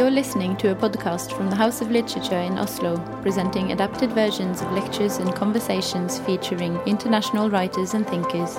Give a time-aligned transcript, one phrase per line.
[0.00, 4.62] You're listening to a podcast from the House of Literature in Oslo, presenting adapted versions
[4.62, 8.56] of lectures and conversations featuring international writers and thinkers.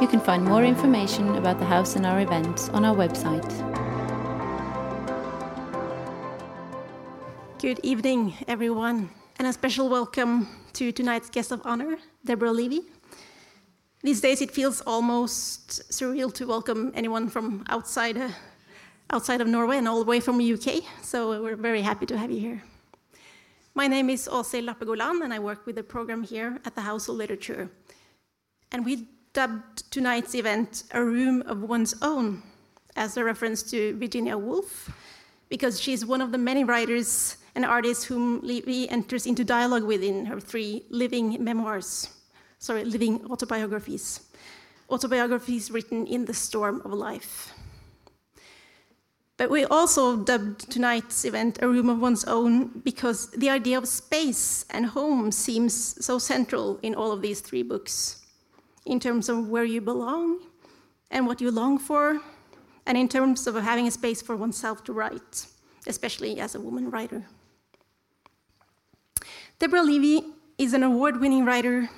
[0.00, 3.48] You can find more information about the house and our events on our website.
[7.60, 12.80] Good evening, everyone, and a special welcome to tonight's guest of honor, Deborah Levy.
[14.02, 18.34] These days, it feels almost surreal to welcome anyone from outside
[19.10, 20.84] outside of Norway and all the way from the UK.
[21.02, 22.62] So we're very happy to have you here.
[23.74, 27.08] My name is Åse Lappegolan, and I work with the program here at the House
[27.08, 27.70] of Literature.
[28.72, 32.42] And we dubbed tonight's event A Room of One's Own
[32.96, 34.90] as a reference to Virginia Woolf,
[35.48, 40.02] because she's one of the many writers and artists whom Levy enters into dialogue with
[40.02, 42.10] in her three living memoirs,
[42.58, 44.20] sorry, living autobiographies,
[44.90, 47.52] autobiographies written in the storm of life.
[49.38, 53.86] But we also dubbed tonight's event A Room of One's Own because the idea of
[53.86, 58.26] space and home seems so central in all of these three books,
[58.84, 60.40] in terms of where you belong
[61.12, 62.20] and what you long for,
[62.84, 65.46] and in terms of having a space for oneself to write,
[65.86, 67.24] especially as a woman writer.
[69.60, 70.24] Deborah Levy
[70.58, 71.88] is an award winning writer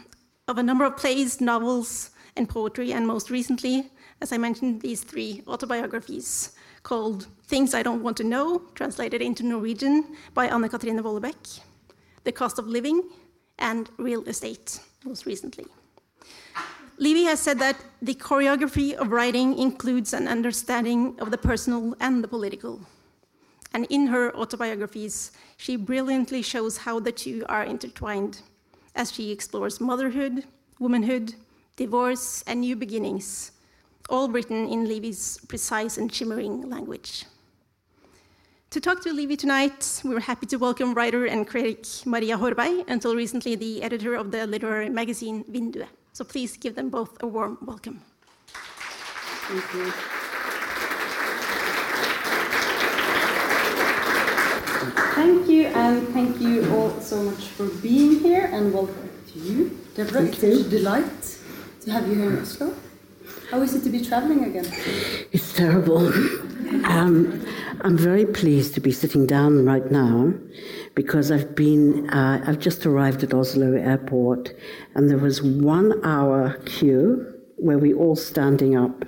[0.46, 5.02] of a number of plays, novels, and poetry, and most recently, as I mentioned, these
[5.02, 6.52] three autobiographies
[6.82, 11.60] called Things I Don't Want to Know, translated into Norwegian by Anne Katrine Wollebekk,
[12.24, 13.02] The Cost of Living,
[13.58, 15.66] and Real Estate, most recently.
[16.98, 22.22] Levy has said that the choreography of writing includes an understanding of the personal and
[22.22, 22.80] the political.
[23.72, 28.42] And in her autobiographies, she brilliantly shows how the two are intertwined
[28.94, 30.44] as she explores motherhood,
[30.78, 31.34] womanhood,
[31.76, 33.52] divorce, and new beginnings
[34.10, 37.24] all written in Levy's precise and shimmering language.
[38.70, 42.84] To talk to Levy tonight, we were happy to welcome writer and critic Maria Horvei,
[42.88, 45.88] until recently the editor of the literary magazine Vinduet.
[46.12, 48.02] So please give them both a warm welcome.
[48.46, 49.92] Thank you.
[55.14, 59.78] Thank you, and thank you all so much for being here, and welcome to you,
[59.94, 60.22] Deborah.
[60.22, 61.38] It's a delight
[61.82, 62.74] to have you here in Oslo.
[63.50, 64.66] How is it to be traveling again?
[65.32, 66.06] It's terrible.
[66.86, 67.44] Um,
[67.80, 70.32] I'm very pleased to be sitting down right now
[70.94, 74.54] because I've been, uh, I've just arrived at Oslo Airport
[74.94, 79.04] and there was one hour queue where we all standing up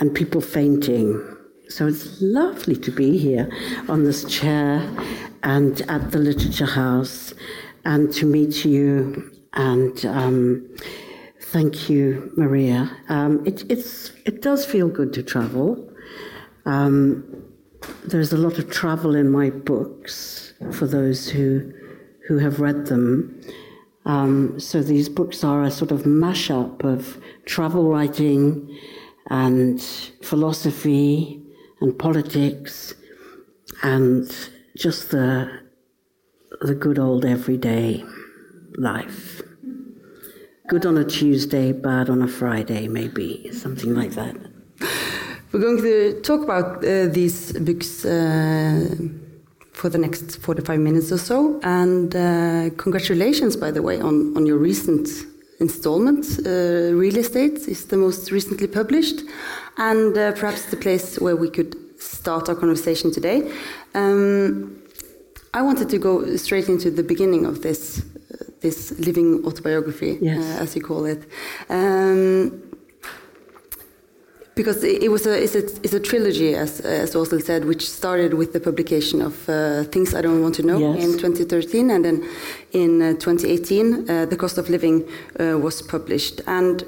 [0.00, 1.24] and people fainting.
[1.68, 3.48] So it's lovely to be here
[3.88, 4.82] on this chair
[5.44, 7.32] and at the Literature House
[7.84, 10.68] and to meet you and um,
[11.54, 12.90] Thank you, Maria.
[13.08, 15.88] Um, it, it does feel good to travel.
[16.66, 17.44] Um,
[18.04, 21.72] there's a lot of travel in my books for those who,
[22.26, 23.40] who have read them.
[24.04, 28.76] Um, so these books are a sort of mashup of travel writing
[29.30, 29.80] and
[30.24, 31.40] philosophy
[31.80, 32.94] and politics
[33.84, 34.28] and
[34.76, 35.60] just the,
[36.62, 38.04] the good old everyday
[38.76, 39.40] life
[40.66, 44.34] good on a Tuesday, bad on a Friday, maybe, something like that.
[45.52, 48.96] We're going to talk about uh, these books uh,
[49.72, 51.60] for the next 45 minutes or so.
[51.62, 55.08] And uh, congratulations, by the way, on, on your recent
[55.60, 56.24] installment.
[56.46, 59.20] Uh, Real Estate is the most recently published,
[59.76, 63.52] and uh, perhaps the place where we could start our conversation today.
[63.94, 64.82] Um,
[65.52, 68.02] I wanted to go straight into the beginning of this
[68.64, 70.38] this living autobiography, yes.
[70.38, 71.20] uh, as you call it.
[71.68, 72.62] Um,
[74.54, 78.34] because it, was a it's, a it's a trilogy, as as Åshild said, which started
[78.34, 81.04] with the publication of uh, Things I Don't Want to Know yes.
[81.04, 82.16] in 2013, and then
[82.72, 84.96] in uh, 2018, uh, The Cost of Living
[85.40, 86.40] uh, was published.
[86.46, 86.84] And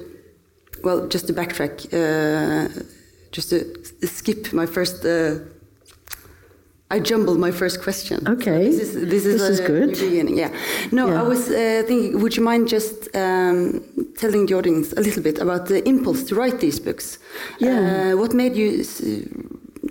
[0.85, 2.69] well, just to backtrack, uh,
[3.33, 3.59] just to
[4.07, 5.05] skip my first
[6.91, 8.27] I jumbled my first question.
[8.29, 8.67] Okay.
[8.71, 9.91] This is this is, this is good.
[9.91, 10.39] beginning.
[10.39, 10.53] Yeah.
[10.93, 11.21] No, yeah.
[11.21, 12.21] I was uh, thinking.
[12.21, 13.83] Would you mind just um,
[14.17, 17.19] telling the audience a little bit about the impulse to write these books?
[17.59, 18.13] Yeah.
[18.13, 18.85] Uh, what made you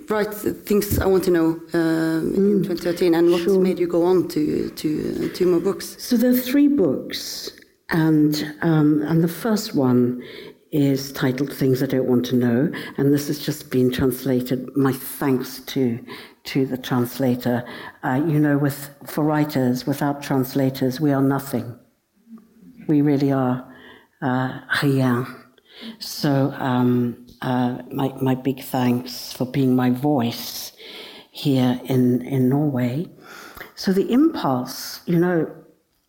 [0.08, 3.60] write things I want to know um, mm, in 2013, and what sure.
[3.60, 5.96] made you go on to to two more books?
[5.98, 7.50] So there are three books,
[7.90, 10.22] and um, and the first one
[10.76, 14.76] is titled Things I Don't Want to Know, and this has just been translated.
[14.76, 15.98] My thanks to
[16.46, 17.64] to the translator.
[18.02, 21.78] Uh, you know, with, for writers, without translators, we are nothing.
[22.88, 23.66] We really are
[24.22, 25.26] uh, rien.
[25.98, 30.72] So, um, uh, my, my big thanks for being my voice
[31.30, 33.08] here in, in Norway.
[33.74, 35.52] So the impulse, you know,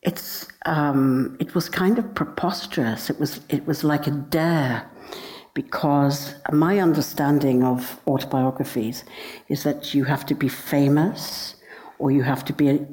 [0.01, 3.09] it's um, it was kind of preposterous.
[3.09, 4.89] It was it was like a dare,
[5.53, 9.03] because my understanding of autobiographies
[9.49, 11.55] is that you have to be famous,
[11.99, 12.85] or you have to be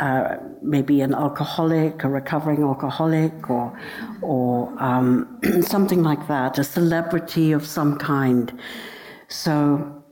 [0.00, 3.78] uh, maybe an alcoholic, a recovering alcoholic, or
[4.20, 8.52] or um, something like that, a celebrity of some kind.
[9.28, 10.02] So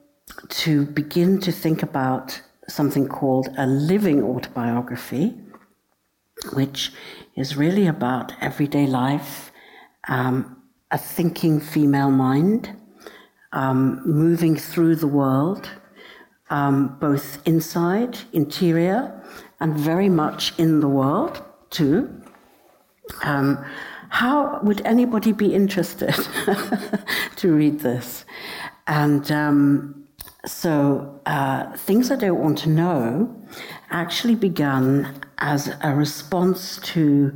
[0.49, 5.35] to begin to think about something called a living autobiography,
[6.53, 6.93] which
[7.37, 9.53] is really about everyday life,
[10.09, 12.75] um, a thinking female mind,
[13.53, 15.69] um, moving through the world,
[16.51, 19.15] um, both inside, interior,
[19.61, 22.23] and very much in the world too.
[23.23, 23.65] Um,
[24.11, 26.15] how would anybody be interested
[27.37, 28.25] to read this?
[28.87, 30.09] And um,
[30.47, 33.37] so, uh, Things I Don't Want to Know
[33.91, 37.33] actually began as a response to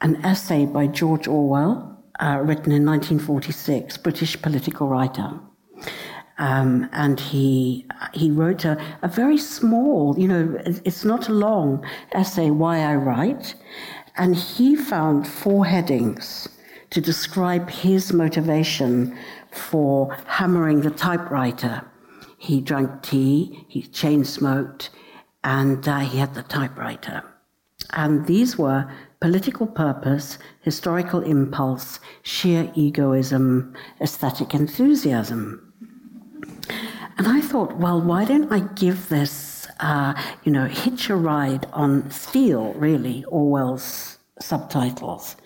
[0.00, 5.40] an essay by George Orwell, uh, written in 1946, British political writer.
[6.38, 11.86] Um, and he he wrote a, a very small, you know, it's not a long
[12.12, 13.54] essay, Why I Write,
[14.16, 16.48] and he found four headings
[16.90, 19.16] to describe his motivation
[19.50, 21.82] for hammering the typewriter.
[22.38, 24.90] He drank tea, he chain smoked,
[25.44, 27.22] and uh, he had the typewriter.
[27.92, 28.90] And these were
[29.20, 35.72] political purpose, historical impulse, sheer egoism, aesthetic enthusiasm.
[37.16, 41.66] And I thought, well, why don't I give this, uh, you know, hitch a ride
[41.72, 45.36] on steal, really, Orwell's subtitles,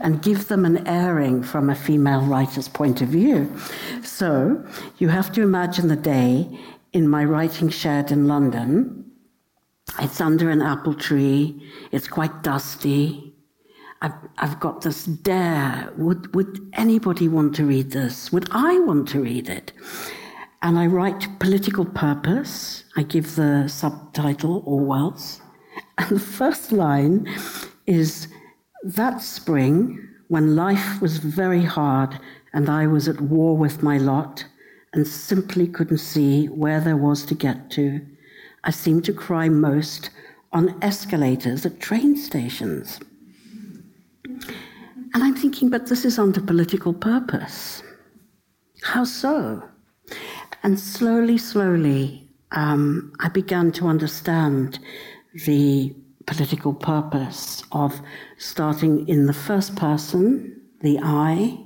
[0.00, 3.52] and give them an airing from a female writer's point of view.
[4.02, 4.64] So
[4.98, 6.48] you have to imagine the day
[6.92, 9.05] in my writing shed in London.
[9.98, 13.34] It's under an apple tree, it's quite dusty.
[14.02, 15.90] I've, I've got this dare.
[15.96, 18.30] Would, would anybody want to read this?
[18.30, 19.72] Would I want to read it?
[20.60, 22.84] And I write political purpose.
[22.96, 25.40] I give the subtitle Orwell's.
[25.96, 27.26] And the first line
[27.86, 28.28] is
[28.82, 32.18] that spring, when life was very hard
[32.52, 34.44] and I was at war with my lot
[34.92, 38.00] and simply couldn't see where there was to get to,
[38.66, 40.10] I seem to cry most
[40.52, 42.98] on escalators at train stations.
[44.24, 47.82] And I'm thinking, but this is under political purpose.
[48.82, 49.62] How so?
[50.64, 54.80] And slowly, slowly, um, I began to understand
[55.46, 55.94] the
[56.26, 58.00] political purpose of
[58.36, 61.56] starting in the first person, the I,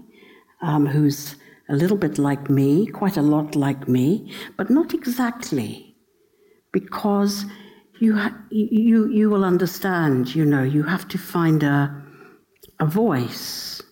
[0.60, 1.36] um, who's
[1.70, 5.89] a little bit like me, quite a lot like me, but not exactly,
[6.72, 7.44] because
[7.98, 8.18] you
[8.50, 10.34] you you will understand.
[10.34, 12.02] You know, you have to find a
[12.78, 13.82] a voice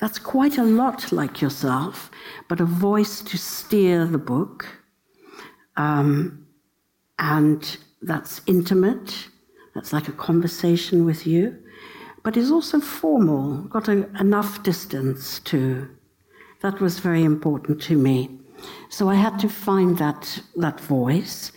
[0.00, 2.10] that's quite a lot like yourself,
[2.48, 4.66] but a voice to steer the book.
[5.76, 6.46] Um,
[7.18, 9.28] and that's intimate,
[9.74, 11.58] that's like a conversation with you,
[12.22, 15.88] but is also formal, got a, enough distance to.
[16.62, 18.38] That was very important to me.
[18.88, 21.52] So I had to find that, that voice,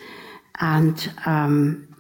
[0.59, 1.93] and um,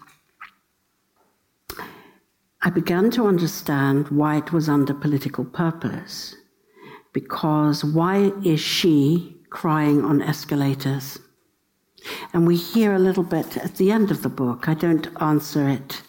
[2.61, 6.35] I began to understand why it was under political purpose.
[7.11, 11.19] Because why is she crying on escalators?
[12.33, 14.67] And we hear a little bit at the end of the book.
[14.67, 16.01] I don't answer it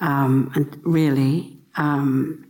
[0.00, 2.46] um, and really, um,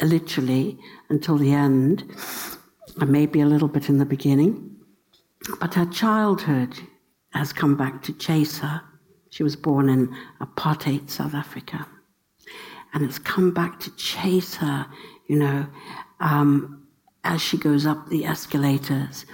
[0.00, 2.04] literally, until the end,
[3.00, 4.76] and maybe a little bit in the beginning.
[5.60, 6.78] But her childhood
[7.34, 8.82] has come back to chase her.
[9.30, 11.86] She was born in apartheid South Africa
[12.92, 14.86] and it's come back to chase her,
[15.26, 15.66] you know,
[16.20, 16.86] um,
[17.24, 19.24] as she goes up the escalators.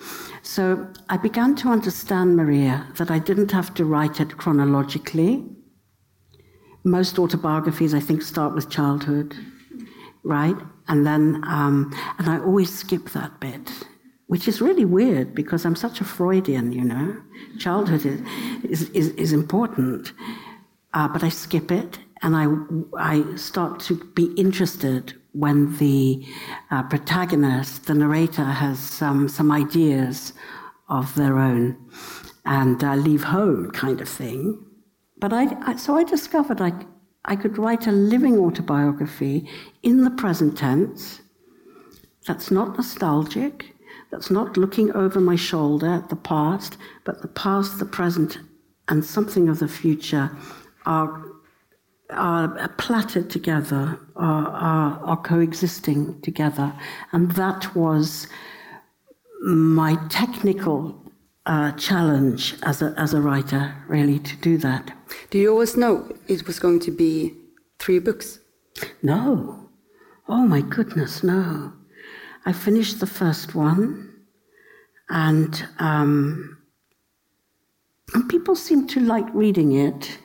[0.42, 5.44] So I began to understand, Maria, that I didn't have to write it chronologically.
[6.84, 9.34] Most autobiographies, I think, start with childhood,
[10.22, 10.56] right?
[10.86, 13.70] And then, um, and I always skip that bit,
[14.28, 17.16] which is really weird because I'm such a Freudian, you know.
[17.58, 18.20] Childhood is,
[18.62, 20.12] is, is, is important,
[20.92, 22.46] uh, but I skip it and I,
[22.98, 26.26] I start to be interested when the
[26.70, 30.34] uh, protagonist, the narrator, has some, some ideas
[30.88, 31.76] of their own
[32.44, 34.62] and uh, leave home kind of thing.
[35.16, 36.72] But I, I, so I discovered I,
[37.24, 39.48] I could write a living autobiography
[39.82, 41.22] in the present tense
[42.26, 43.74] that's not nostalgic,
[44.10, 48.38] that's not looking over my shoulder at the past, but the past, the present,
[48.88, 50.30] and something of the future
[50.86, 51.24] are,
[52.10, 56.72] are platted together, are, are, are coexisting together.
[57.12, 58.26] And that was
[59.42, 61.00] my technical
[61.44, 64.90] uh, challenge as a, as a writer, really, to do that.
[65.30, 67.34] Do you always know it was going to be
[67.78, 68.38] three books?
[69.02, 69.68] No.
[70.28, 71.72] Oh my goodness, no.
[72.48, 74.08] I finished the first one,
[75.10, 76.56] and, um,
[78.14, 80.18] and people seemed to like reading it.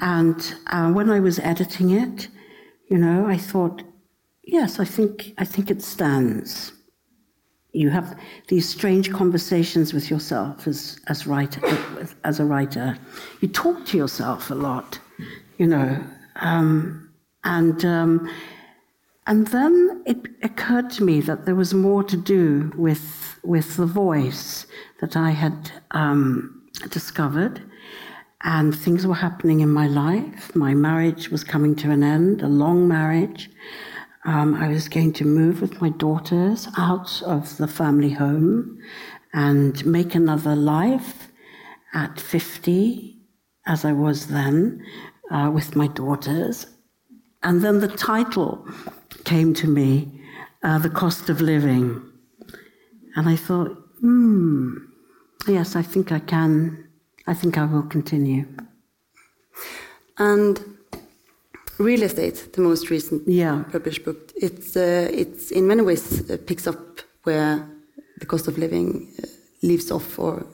[0.00, 2.26] And uh, when I was editing it,
[2.90, 3.84] you know, I thought,
[4.42, 6.72] yes, I think I think it stands.
[7.70, 11.60] You have these strange conversations with yourself as as writer
[12.24, 12.98] as a writer.
[13.40, 14.98] You talk to yourself a lot,
[15.56, 16.02] you know,
[16.40, 17.12] um,
[17.44, 18.28] and um,
[19.26, 23.86] and then it occurred to me that there was more to do with with the
[23.86, 24.66] voice
[25.00, 27.60] that I had um, discovered,
[28.42, 30.54] and things were happening in my life.
[30.54, 33.50] My marriage was coming to an end, a long marriage.
[34.24, 38.78] Um, I was going to move with my daughters out of the family home
[39.32, 41.28] and make another life
[41.94, 43.18] at 50,
[43.66, 44.84] as I was then,
[45.30, 46.66] uh, with my daughters.
[47.42, 48.64] And then the title
[49.24, 50.20] came to me,
[50.62, 52.02] uh, The Cost of Living.
[53.16, 54.76] And I thought, hmm,
[55.46, 56.88] yes, I think I can,
[57.26, 58.46] I think I will continue.
[60.18, 60.60] And
[61.78, 63.64] real estate, the most recent yeah.
[63.70, 67.68] published book, it's, uh, it's in many ways uh, picks up where
[68.18, 69.26] the cost of living uh,
[69.62, 70.46] leaves off or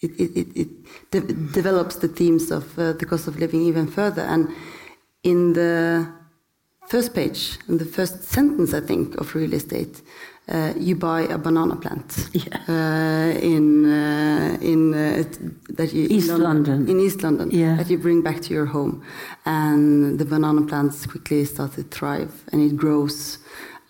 [0.00, 1.20] it, it, it, it de
[1.52, 4.22] develops the themes of uh, the cost of living even further.
[4.22, 4.48] And
[5.22, 6.19] in the
[6.90, 10.02] first page, in the first sentence, I think, of real estate,
[10.48, 12.58] uh, you buy a banana plant yeah.
[12.68, 15.22] uh, in uh, in uh,
[15.78, 16.88] that you East London, London.
[16.88, 17.76] in East London yeah.
[17.76, 19.02] that you bring back to your home,
[19.44, 23.38] and the banana plants quickly start to thrive and it grows.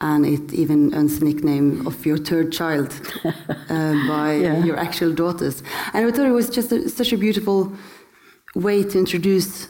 [0.03, 2.89] And it even earns the nickname of your third child
[3.25, 4.65] uh, by Yeah.
[4.65, 5.63] your actual daughters.
[5.93, 7.71] And I thought it was just a, such a beautiful
[8.55, 9.69] way to introduce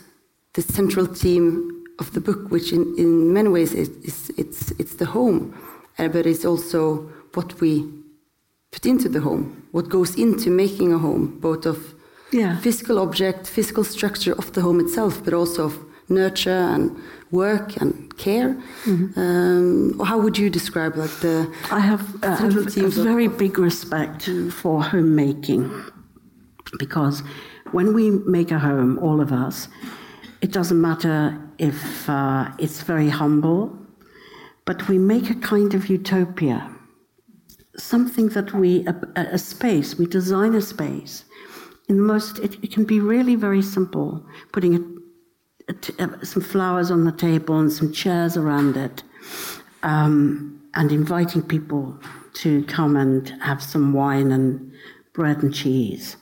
[0.55, 4.95] the central theme of the book, which in, in many ways is, is it's, it's
[4.97, 5.55] the home,
[5.99, 7.85] uh, but it's also what we
[8.73, 11.79] put into the home, what goes into making a home, both of
[12.33, 12.57] Yeah.
[12.61, 15.75] physical object, physical structure of the home itself, but also of
[16.09, 16.91] nurture and
[17.31, 18.57] work and care.
[19.17, 24.29] Um, how would you describe like the I have uh, a, a very big respect
[24.61, 25.71] for homemaking
[26.79, 27.23] because
[27.73, 29.69] when we make a home, all of us,
[30.41, 33.77] it doesn't matter if uh, it's very humble,
[34.65, 36.59] but we make a kind of utopia,
[37.77, 41.25] something that we, a, a space, we design a space.
[41.89, 44.99] In the most, it, it can be really very simple, putting
[45.69, 49.03] uh, some flowers on the table and some chairs around it,
[49.83, 51.99] um, and inviting people
[52.33, 54.73] to come and have some wine and
[55.13, 56.17] bread and cheese.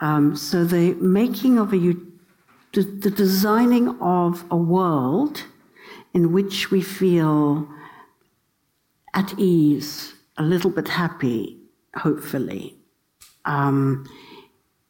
[0.00, 2.12] Um, so the making of a, u-
[2.76, 5.44] the, the designing of a world
[6.12, 7.66] in which we feel
[9.14, 11.56] at ease, a little bit happy,
[11.96, 12.76] hopefully,
[13.46, 14.06] um,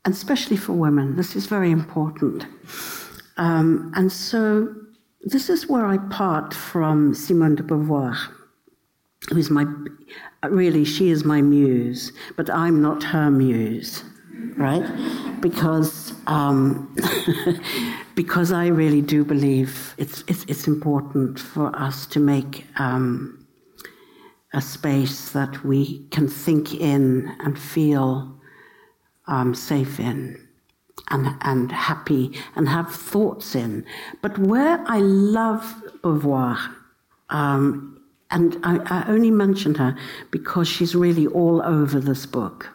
[0.04, 2.46] and especially for women, this is very important.
[3.36, 4.74] Um, and so
[5.22, 8.16] this is where I part from Simone de Beauvoir,
[9.28, 9.64] who is my,
[10.48, 14.02] really, she is my muse, but I'm not her muse,
[14.56, 15.40] right?
[15.40, 16.94] Because, um,
[18.14, 23.46] because I really do believe it's, it's, it's important for us to make um,
[24.52, 28.40] a space that we can think in and feel
[29.26, 30.46] um, safe in
[31.10, 33.84] and, and happy and have thoughts in.
[34.22, 36.58] But where I love Beauvoir,
[37.28, 38.00] um,
[38.30, 39.96] and I, I only mention her
[40.30, 42.70] because she's really all over this book,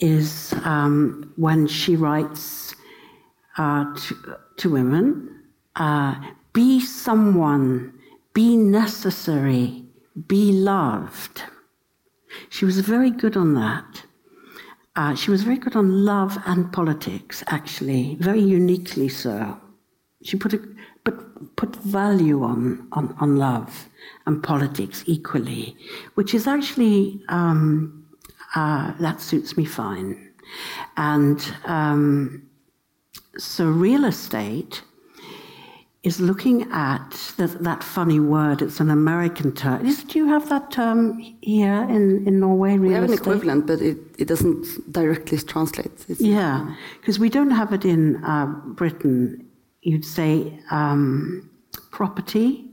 [0.00, 2.74] is um, when she writes
[3.58, 5.42] uh, to, to women
[5.76, 6.14] uh,
[6.52, 7.92] be someone,
[8.34, 9.84] be necessary,
[10.26, 11.42] be loved.
[12.48, 14.04] She was very good on that.
[14.96, 19.58] Uh, she was very good on love and politics, actually, very uniquely so.
[20.22, 20.58] She put, a,
[21.04, 23.88] put, put value on, on, on love
[24.26, 25.76] and politics equally,
[26.14, 27.99] which is actually, um,
[28.54, 30.30] uh, that suits me fine.
[30.96, 32.48] And um,
[33.38, 34.82] so, real estate
[36.02, 38.62] is looking at that, that funny word.
[38.62, 39.86] It's an American term.
[39.86, 42.78] Is, do you have that term here in, in Norway?
[42.78, 45.92] we have an equivalent, but it, it doesn't directly translate.
[46.08, 49.46] It's, yeah, because we don't have it in uh, Britain.
[49.82, 51.50] You'd say um,
[51.90, 52.69] property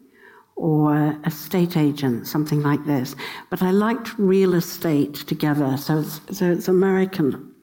[0.58, 3.16] or estate agent, something like this.
[3.50, 7.54] But I liked real estate together, so it's, so it's American.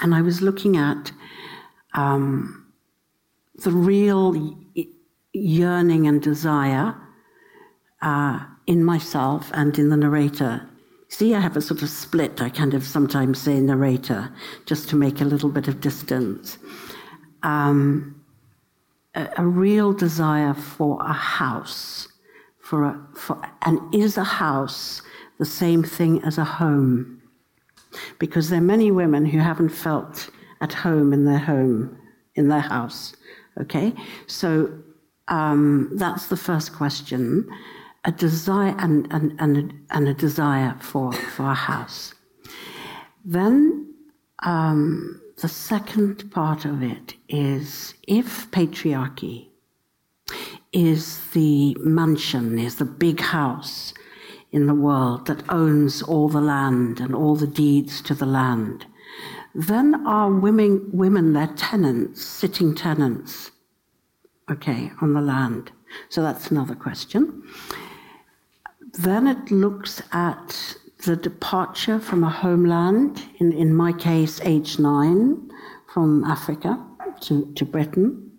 [0.00, 1.12] And I was looking at
[1.94, 2.72] um,
[3.56, 4.56] the real
[5.32, 6.94] yearning and desire
[8.00, 10.68] uh, in myself and in the narrator.
[11.08, 12.40] See, I have a sort of split.
[12.40, 14.32] I kind of sometimes say narrator
[14.64, 16.58] just to make a little bit of distance.
[17.42, 18.22] Um,
[19.14, 22.08] a, a, real desire for a house,
[22.72, 25.02] for a, for, and is a house
[25.38, 27.20] the same thing as a home?
[28.18, 30.30] Because there are many women who haven't felt
[30.62, 31.98] at home in their home,
[32.34, 33.14] in their house.
[33.60, 33.92] Okay,
[34.26, 34.72] so
[35.28, 37.46] um, that's the first question.
[38.06, 42.14] A desire and, and, and, a, and a desire for, for a house.
[43.22, 43.94] Then
[44.44, 49.51] um, the second part of it is if patriarchy
[50.72, 53.92] is the mansion, is the big house
[54.52, 58.86] in the world that owns all the land and all the deeds to the land,
[59.54, 63.50] then are women, women their tenants, sitting tenants,
[64.50, 65.72] okay, on the land?
[66.08, 67.42] So that's another question.
[68.98, 75.50] Then it looks at the departure from a homeland, in, in my case, age nine,
[75.92, 76.82] from Africa
[77.22, 78.31] to, to Britain.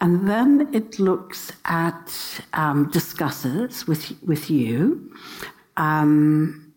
[0.00, 2.10] And then it looks at,
[2.54, 5.12] um, discusses with, with you
[5.76, 6.72] um,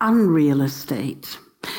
[0.00, 1.38] unreal estate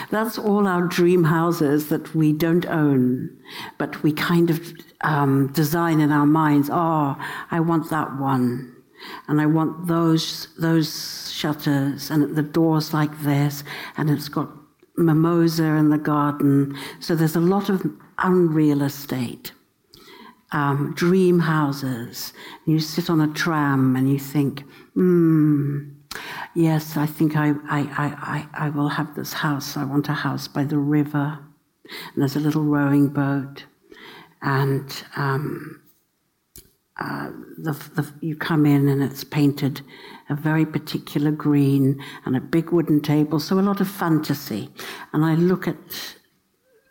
[0.10, 3.30] that's all our dream houses that we don't own,
[3.78, 6.70] but we kind of um, design in our minds.
[6.72, 7.16] Oh,
[7.52, 8.76] I want that one,
[9.28, 13.64] and I want those those shutters, and the doors like this,
[13.98, 14.50] and it's got
[14.98, 16.78] mimosa in the garden.
[17.00, 17.86] So there's a lot of
[18.20, 19.52] unreal estate.
[20.52, 22.32] Um, dream houses.
[22.66, 25.96] You sit on a tram and you think, hmm,
[26.54, 29.76] Yes, I think I, I, I, I, will have this house.
[29.76, 31.40] I want a house by the river.
[32.14, 33.66] And there's a little rowing boat.
[34.42, 35.82] And um,
[36.98, 39.82] uh, the, the, you come in and it's painted
[40.30, 43.40] a very particular green and a big wooden table.
[43.40, 44.70] So a lot of fantasy.
[45.12, 46.16] And I look at,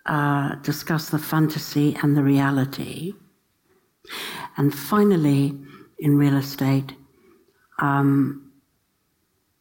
[0.04, 3.14] uh, discuss the fantasy and the reality.
[4.56, 5.58] And finally,
[5.98, 6.94] in real estate,
[7.78, 8.52] um,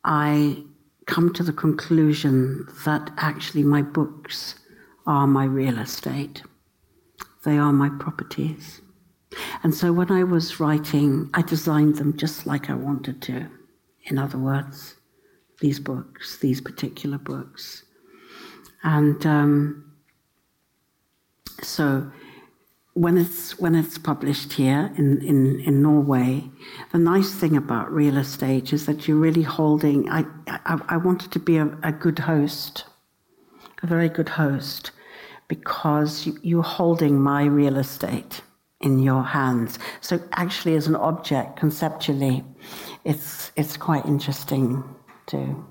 [0.03, 0.63] I
[1.05, 4.55] come to the conclusion that actually my books
[5.05, 6.43] are my real estate.
[7.43, 8.81] They are my properties.
[9.63, 13.49] And so when I was writing, I designed them just like I wanted to.
[14.05, 14.95] In other words,
[15.59, 17.83] these books, these particular books.
[18.83, 19.91] And um,
[21.61, 22.11] so
[22.93, 26.49] when it's when it's published here in, in, in Norway,
[26.91, 30.09] the nice thing about real estate is that you're really holding.
[30.09, 32.85] I I, I wanted to be a, a, good host,
[33.81, 34.91] a very good host,
[35.47, 38.41] because you, you're holding my real estate
[38.79, 39.79] in your hands.
[40.01, 42.43] So actually, as an object, conceptually,
[43.03, 44.83] it's it's quite interesting
[45.25, 45.65] too.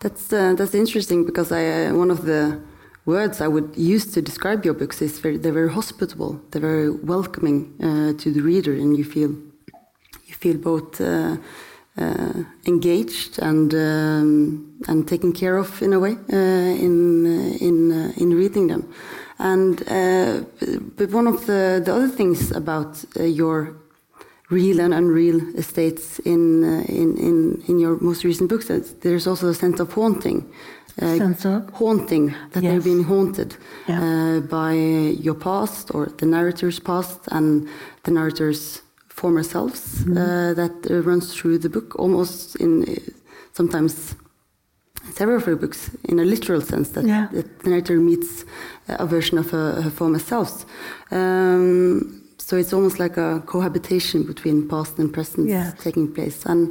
[0.00, 2.60] That's uh, that's interesting because I uh, one of the
[3.06, 6.40] words I would use to describe your books is very, they're very hospitable.
[6.50, 9.30] They're very welcoming uh, to the reader, and you feel
[10.26, 11.36] you feel both uh,
[11.98, 17.92] uh, engaged and um, and taken care of in a way uh, in uh, in
[17.92, 18.92] uh, in reading them.
[19.38, 19.78] And
[20.96, 23.76] but one of the, the other things about your
[24.48, 29.48] real and unreal estates in in in in your most recent books, that there's also
[29.48, 30.50] a sense of haunting
[31.02, 32.72] uh, haunting that yes.
[32.72, 33.56] they've been haunted
[33.86, 34.00] yeah.
[34.00, 37.68] uh, by your past or the narrator's past and
[38.04, 40.54] the narrator's former selves mm -hmm.
[40.54, 42.84] that runs through the book almost in
[43.52, 44.14] sometimes
[45.14, 47.32] several of her books in a literal sense that, yeah.
[47.32, 48.44] that the narrator meets
[48.86, 50.66] a version of her, her former selves
[51.10, 55.48] um, so it's almost like a cohabitation between past and present
[55.82, 56.68] taking place and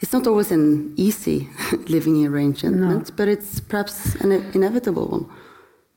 [0.00, 1.48] it's not always an easy
[1.88, 3.04] living arrangement, no.
[3.16, 5.30] but it's perhaps an inevitable one.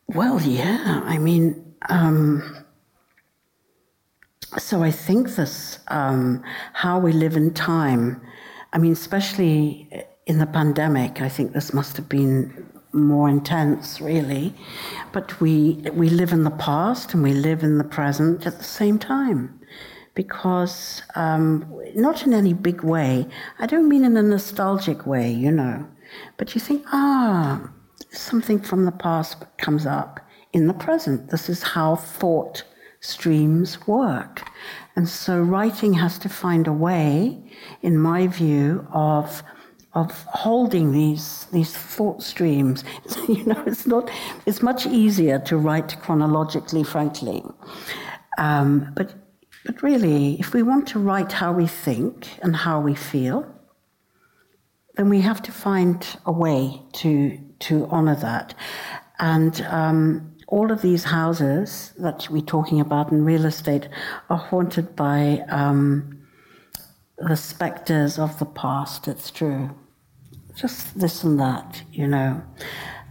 [0.08, 1.02] Well, yeah.
[1.06, 2.66] I mean, um,
[4.58, 8.22] so I think this um, how we live in time.
[8.74, 9.90] I mean, especially
[10.26, 14.54] in the pandemic, I think this must have been more intense, really.
[15.12, 18.64] But we, we live in the past and we live in the present at the
[18.64, 19.60] same time.
[20.14, 23.28] Because, um, not in any big way,
[23.60, 25.88] I don't mean in a nostalgic way, you know,
[26.38, 27.72] but you think, ah,
[28.12, 30.20] something from the past comes up
[30.54, 31.30] in the present.
[31.30, 32.64] This is how thought
[33.00, 34.44] streams work.
[34.96, 37.42] And so writing has to find a way,
[37.82, 39.44] in my view, of
[39.94, 42.84] of holding these these thought streams.
[43.28, 44.10] you know, it's not.
[44.46, 47.44] It's much easier to write chronologically, frankly.
[48.38, 49.14] Um, but
[49.66, 53.46] but really, if we want to write how we think and how we feel,
[54.96, 58.56] then we have to find a way to to honor that.
[59.20, 63.88] And um, all of these houses that we're talking about in real estate
[64.30, 66.24] are haunted by um,
[67.18, 69.08] the specters of the past.
[69.08, 69.70] It's true
[70.56, 72.42] just this and that, you know.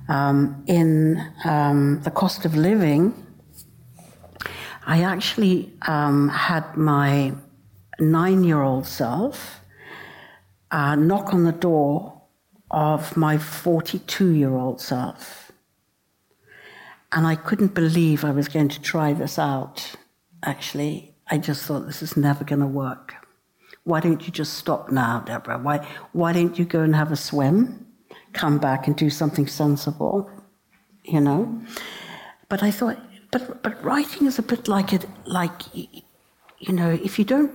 [0.08, 3.14] Um, in um, the cost of living,
[4.90, 7.32] I actually um, had my
[8.00, 9.60] nine year old self
[10.72, 12.20] uh, knock on the door
[12.72, 15.52] of my 42 year old self.
[17.12, 19.94] And I couldn't believe I was going to try this out,
[20.42, 21.14] actually.
[21.28, 23.14] I just thought this is never going to work.
[23.84, 25.60] Why don't you just stop now, Deborah?
[25.60, 27.86] Why, why don't you go and have a swim,
[28.32, 30.28] come back and do something sensible,
[31.04, 31.62] you know?
[32.48, 32.98] But I thought,
[33.30, 37.52] but, but writing is a bit like it, like, you know, if you don't,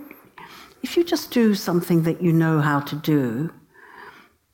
[0.81, 3.51] if you just do something that you know how to do,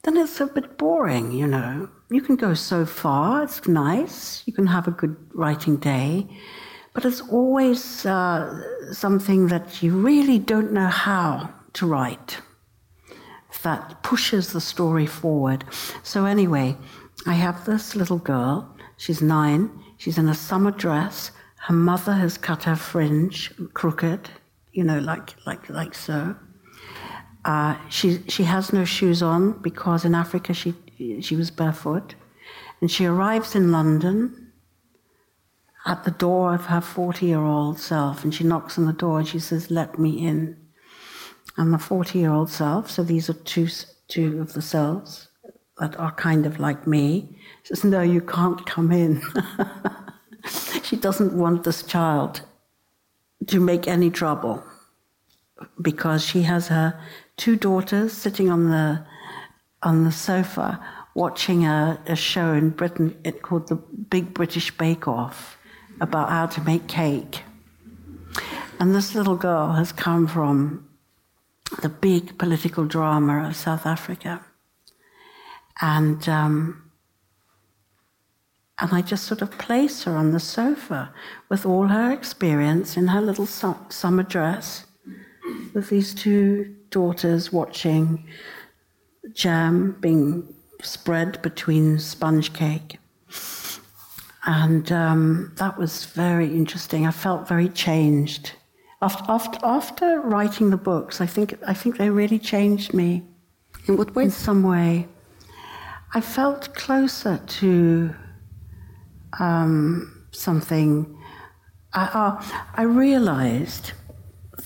[0.03, 1.89] then it's a bit boring, you know.
[2.09, 6.27] You can go so far, it's nice, you can have a good writing day,
[6.93, 12.39] but it's always uh, something that you really don't know how to write
[13.63, 15.63] that pushes the story forward.
[16.03, 16.77] So, anyway,
[17.25, 18.75] I have this little girl.
[18.97, 19.69] She's nine.
[20.01, 21.29] She's in a summer dress.
[21.57, 24.31] Her mother has cut her fringe crooked,
[24.71, 26.35] you know, like, like, like so.
[27.45, 30.73] Uh, she, she has no shoes on because in Africa she,
[31.21, 32.15] she was barefoot.
[32.81, 34.51] And she arrives in London
[35.85, 39.19] at the door of her 40 year old self and she knocks on the door
[39.19, 40.57] and she says, Let me in
[41.57, 42.89] and the 40 year old self.
[42.89, 43.67] So these are two,
[44.07, 45.27] two of the selves
[45.77, 47.37] that are kind of like me.
[47.71, 49.21] Says, No, you can't come in.
[50.83, 52.41] she doesn't want this child
[53.47, 54.63] to make any trouble
[55.81, 56.99] because she has her
[57.37, 59.05] two daughters sitting on the
[59.83, 60.83] on the sofa
[61.15, 65.57] watching a, a show in Britain it called the Big British Bake Off
[66.01, 67.43] about how to make cake.
[68.79, 70.87] And this little girl has come from
[71.81, 74.43] the big political drama of South Africa.
[75.81, 76.90] And, um,
[78.81, 81.13] and I just sort of place her on the sofa
[81.49, 84.85] with all her experience in her little su- summer dress,
[85.73, 88.25] with these two daughters watching
[89.33, 92.97] jam being spread between sponge cake.
[94.43, 97.05] And um, that was very interesting.
[97.05, 98.53] I felt very changed
[99.01, 103.23] after, after, after writing the books, I think, I think they really changed me.
[103.87, 104.25] In what way?
[104.25, 105.07] In some way.
[106.13, 108.13] I felt closer to
[109.39, 111.17] um, something.
[111.93, 112.43] I, uh,
[112.75, 113.93] I realized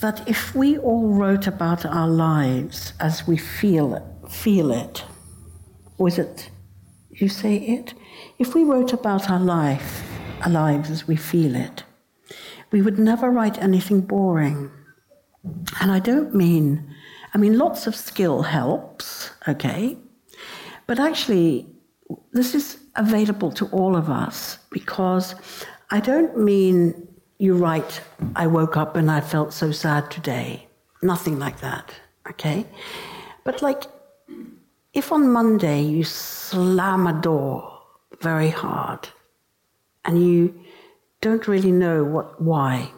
[0.01, 5.03] that if we all wrote about our lives as we feel it, feel it,
[5.97, 6.49] was it,
[7.09, 7.93] you say it?
[8.37, 10.03] If we wrote about our life,
[10.41, 11.83] our lives as we feel it,
[12.71, 14.69] we would never write anything boring.
[15.79, 16.93] And I don't mean,
[17.33, 19.97] I mean, lots of skill helps, okay?
[20.87, 21.67] But actually,
[22.31, 25.35] this is available to all of us because
[25.89, 28.01] I don't mean you write,
[28.35, 30.67] I woke up and I felt so sad today.
[31.01, 31.93] Nothing like that,
[32.29, 32.65] okay?
[33.43, 33.83] But like,
[34.93, 37.81] if on Monday you slam a door
[38.21, 39.09] very hard
[40.05, 40.53] and you
[41.21, 42.91] don't really know what, why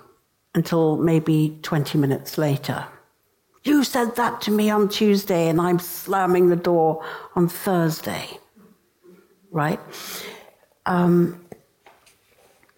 [0.53, 2.85] until maybe 20 minutes later.
[3.63, 7.03] You said that to me on Tuesday, and I'm slamming the door
[7.35, 8.39] on Thursday.
[9.51, 9.79] Right?
[10.85, 11.43] Um,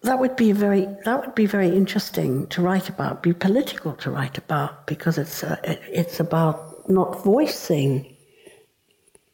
[0.02, 4.10] that would be very that would be very interesting to write about, be political to
[4.10, 8.16] write about, because it's uh, it, it's about not voicing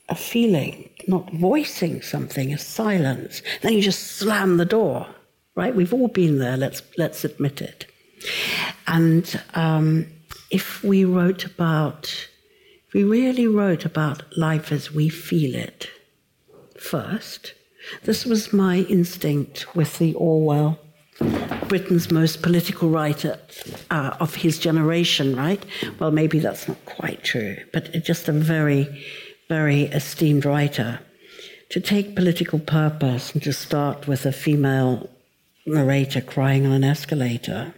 [0.09, 3.43] a feeling, not voicing something, a silence.
[3.63, 5.07] Then you just slam the door
[5.57, 5.75] right?
[5.75, 7.87] We've all been there, let's, let's admit it.
[8.87, 10.07] And um,
[10.51, 12.07] if we wrote about,
[12.87, 15.89] if we really wrote about life as we feel it
[16.91, 17.55] first,
[18.05, 20.79] This was my instinct with the Orwell,
[21.69, 23.39] Britain's most political writer
[23.91, 25.65] uh, of his generation, right?
[25.99, 29.05] Well, maybe that's not quite true, but just a very,
[29.49, 31.01] very esteemed writer.
[31.71, 35.09] To take political purpose and to start with a female
[35.67, 37.75] narrator crying on an escalator.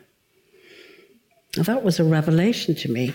[1.55, 3.15] That was a revelation to me.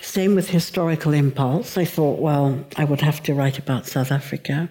[0.00, 1.76] Same with historical impulse.
[1.76, 4.70] I thought, well, I would have to write about South Africa.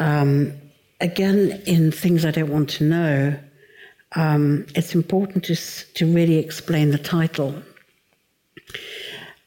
[0.00, 0.52] Um,
[1.00, 3.38] again, in things I don't want to know,
[4.16, 5.54] um, it's important to,
[5.94, 7.62] to really explain the title.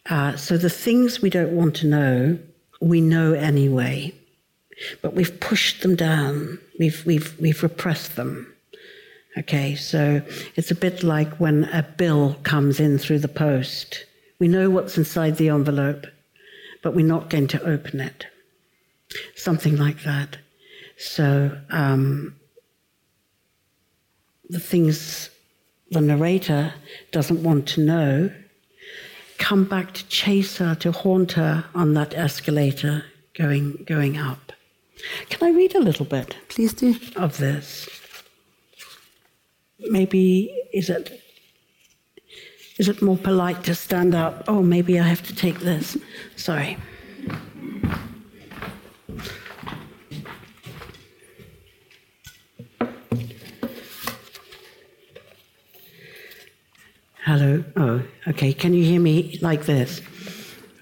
[0.10, 2.40] Uh, so the things we don't want to know,
[2.82, 4.14] we know anyway,
[5.02, 6.60] but we've pushed them down.
[6.80, 8.54] We've we've we've repressed them.
[9.38, 10.22] Okay, so
[10.56, 14.06] it's a bit like when a bill comes in through the post.
[14.40, 16.06] We know what's inside the envelope,
[16.82, 18.26] but we're not going to open it.
[19.36, 20.38] Something like that.
[21.04, 22.36] So um,
[24.50, 25.30] the things
[25.92, 26.74] the narrator
[27.12, 28.32] doesn't want to know
[29.38, 34.54] come back to chase her, to haunt her on that escalator going going up.
[35.30, 36.38] Can I read a little bit?
[36.48, 36.96] Please do.
[37.18, 37.90] Of this.
[39.80, 41.22] Maybe is it
[42.78, 44.46] is it more polite to stand up?
[44.48, 45.98] Oh, maybe I have to take this.
[46.38, 46.78] Sorry.
[57.26, 57.64] Hello.
[57.78, 58.52] Oh, okay.
[58.52, 60.02] Can you hear me like this?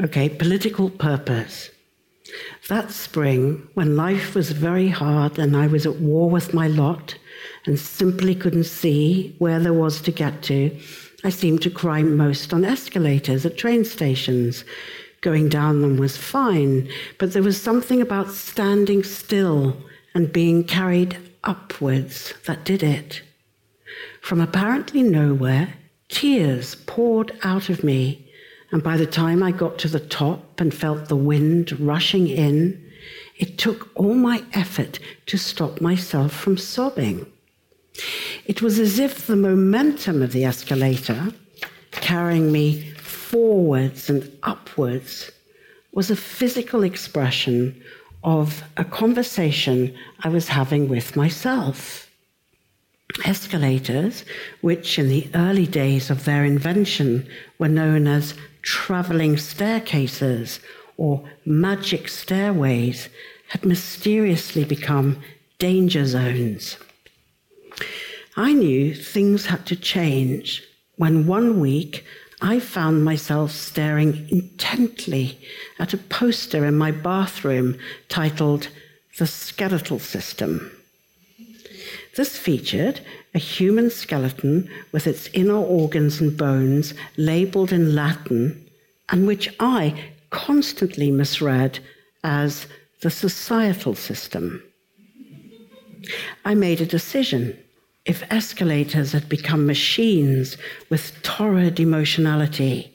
[0.01, 0.27] Okay.
[0.27, 1.69] Political purpose.
[2.67, 7.15] That spring, when life was very hard and I was at war with my lot
[7.67, 10.75] and simply couldn't see where there was to get to,
[11.23, 14.63] I seemed to cry most on escalators at train stations.
[15.21, 19.77] Going down them was fine, but there was something about standing still
[20.15, 23.21] and being carried upwards that did it.
[24.21, 25.75] From apparently nowhere,
[26.11, 28.29] Tears poured out of me,
[28.71, 32.85] and by the time I got to the top and felt the wind rushing in,
[33.37, 37.25] it took all my effort to stop myself from sobbing.
[38.45, 41.33] It was as if the momentum of the escalator,
[41.91, 45.31] carrying me forwards and upwards,
[45.93, 47.81] was a physical expression
[48.23, 52.10] of a conversation I was having with myself
[53.25, 54.23] escalators,
[54.61, 60.59] which in the early days of their invention were known as traveling staircases
[60.97, 63.09] or magic stairways,
[63.49, 65.21] had mysteriously become
[65.59, 66.77] danger zones.
[68.37, 70.63] I knew things had to change
[70.95, 72.05] when one week
[72.41, 75.37] I found myself staring intently
[75.79, 77.77] at a poster in my bathroom
[78.09, 78.69] titled
[79.17, 80.71] The Skeletal System.
[82.15, 82.99] This featured
[83.33, 88.69] a human skeleton with its inner organs and bones labeled in Latin,
[89.09, 91.79] and which I constantly misread
[92.23, 92.67] as
[93.01, 94.61] the societal system.
[96.43, 97.57] I made a decision.
[98.05, 100.57] If escalators had become machines
[100.89, 102.93] with torrid emotionality,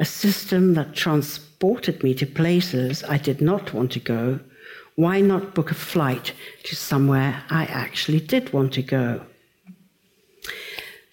[0.00, 4.40] a system that transported me to places I did not want to go,
[4.98, 6.32] why not book a flight
[6.64, 9.24] to somewhere I actually did want to go?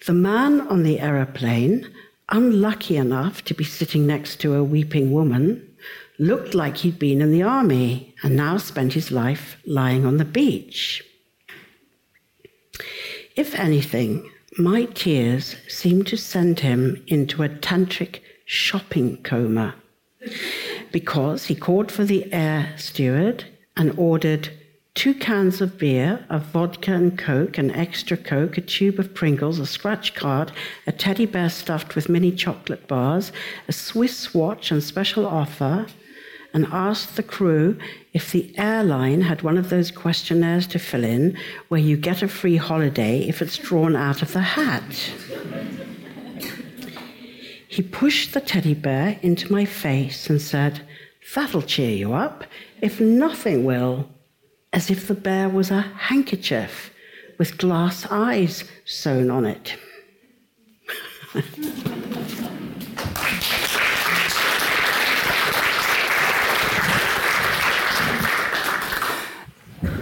[0.08, 1.94] The man on the aeroplane,
[2.28, 5.72] unlucky enough to be sitting next to a weeping woman,
[6.18, 10.24] looked like he'd been in the army and now spent his life lying on the
[10.24, 11.04] beach.
[13.36, 19.76] If anything, my tears seemed to send him into a tantric shopping coma
[20.90, 23.44] because he called for the air steward
[23.76, 24.50] and ordered
[24.96, 29.58] two cans of beer, a vodka and coke, an extra coke, a tube of Pringles,
[29.58, 30.50] a scratch card,
[30.86, 33.30] a teddy bear stuffed with mini chocolate bars,
[33.68, 35.86] a Swiss watch and special offer,
[36.54, 37.78] and asked the crew
[38.14, 41.36] if the airline had one of those questionnaires to fill in
[41.68, 45.12] where you get a free holiday if it's drawn out of the hat.
[47.68, 50.80] he pushed the teddy bear into my face and said,
[51.34, 52.44] That'll cheer you up
[52.86, 54.08] if nothing will,
[54.72, 56.92] as if the bear was a handkerchief
[57.36, 59.76] with glass eyes sewn on it.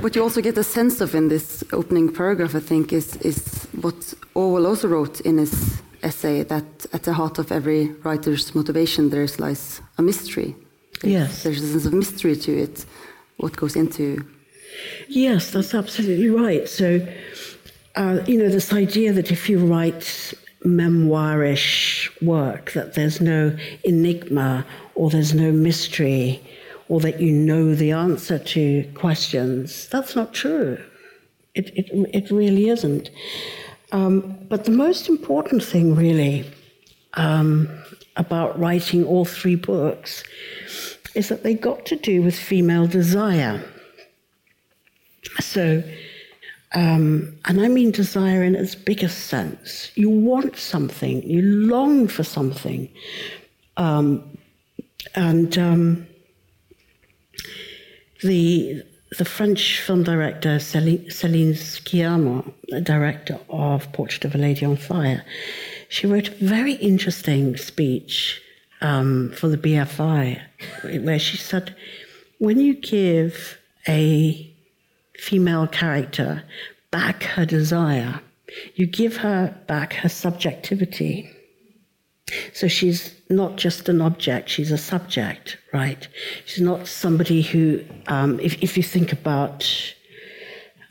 [0.02, 3.66] what you also get a sense of in this opening paragraph, I think, is, is
[3.80, 9.08] what Orwell also wrote in his essay that at the heart of every writer's motivation
[9.08, 10.54] there lies a mystery.
[11.02, 11.42] Yes.
[11.42, 12.86] There's a sense of mystery to it,
[13.36, 14.24] what goes into
[15.08, 16.68] Yes, that's absolutely right.
[16.68, 17.06] So,
[17.96, 24.66] uh, you know, this idea that if you write memoirish work, that there's no enigma
[24.94, 26.42] or there's no mystery
[26.88, 30.82] or that you know the answer to questions, that's not true.
[31.54, 33.10] It, it, it really isn't.
[33.92, 36.50] Um, but the most important thing, really,
[37.14, 37.68] um,
[38.16, 40.24] about writing all three books
[41.14, 43.62] is that they got to do with female desire.
[45.40, 45.82] So,
[46.74, 49.90] um, and I mean desire in its biggest sense.
[49.94, 52.88] You want something, you long for something.
[53.76, 54.38] Um,
[55.14, 56.06] and um,
[58.22, 58.82] the,
[59.18, 64.76] the French film director Céline, Céline Sciamma, the director of Portrait of a Lady on
[64.76, 65.24] Fire,
[65.88, 68.42] she wrote a very interesting speech
[68.84, 70.40] um, for the BFI
[71.02, 71.74] where she said,
[72.38, 74.54] when you give a
[75.16, 76.44] female character
[76.90, 78.20] back her desire,
[78.74, 81.30] you give her back her subjectivity.
[82.52, 86.06] So she's not just an object, she's a subject, right?
[86.44, 89.66] She's not somebody who, um, if, if you think about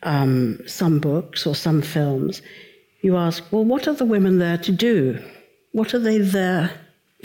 [0.01, 2.41] um, some books or some films,
[3.01, 5.23] you ask, well, what are the women there to do?
[5.73, 6.71] What are they there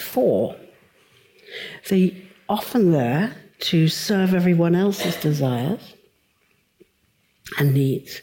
[0.00, 0.56] for?
[1.88, 2.11] They're
[2.48, 5.94] often there to serve everyone else's desires
[7.58, 8.22] and needs.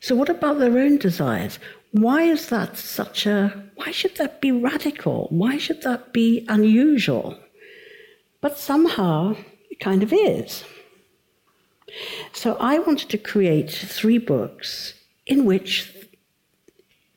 [0.00, 1.58] So, what about their own desires?
[1.92, 5.28] Why is that such a, why should that be radical?
[5.30, 7.38] Why should that be unusual?
[8.40, 9.36] But somehow
[9.70, 10.64] it kind of is.
[12.32, 14.94] So, I wanted to create three books
[15.26, 15.94] in which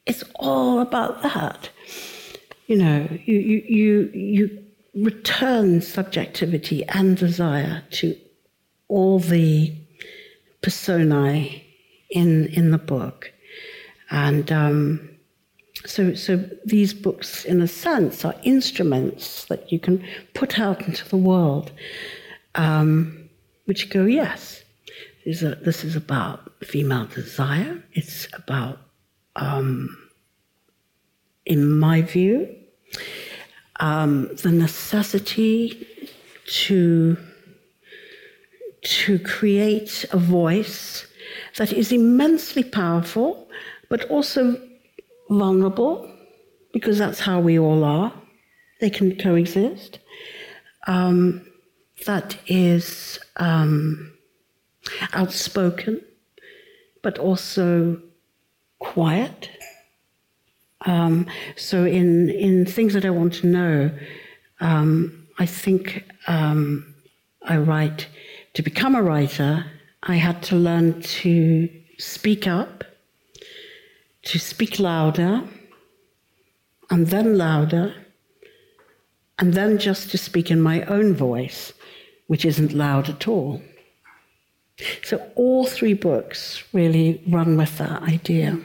[0.05, 1.69] it's all about that.
[2.67, 4.63] You know, you, you, you, you
[4.95, 8.17] return subjectivity and desire to
[8.87, 9.73] all the
[10.61, 11.63] personae
[12.09, 13.31] in in the book,
[14.09, 15.09] and um,
[15.85, 21.07] so so these books, in a sense, are instruments that you can put out into
[21.09, 21.71] the world,
[22.55, 23.29] um,
[23.65, 24.63] which go yes.
[25.25, 27.83] This is, a, this is about female desire.
[27.93, 28.77] It's about,
[29.35, 29.97] um,
[31.45, 32.55] in my view,
[33.79, 35.87] um, the necessity
[36.47, 37.17] to
[38.81, 41.07] to create a voice
[41.57, 43.49] that is immensely powerful,
[43.89, 44.61] but also
[45.29, 46.07] vulnerable,
[46.71, 48.13] because that's how we all are.
[48.81, 49.99] They can coexist.
[50.85, 51.47] Um,
[52.05, 54.13] that is um,
[55.13, 56.01] outspoken,
[57.01, 57.99] but also
[58.79, 59.49] quiet.
[60.81, 63.91] Um, so, in, in things that I want to know,
[64.59, 66.93] um, I think um,
[67.43, 68.07] I write
[68.53, 69.65] to become a writer,
[70.03, 72.83] I had to learn to speak up,
[74.23, 75.43] to speak louder,
[76.89, 77.93] and then louder,
[79.39, 81.73] and then just to speak in my own voice,
[82.27, 83.61] which isn't loud at all.
[85.03, 88.59] So all three books really run with that idea.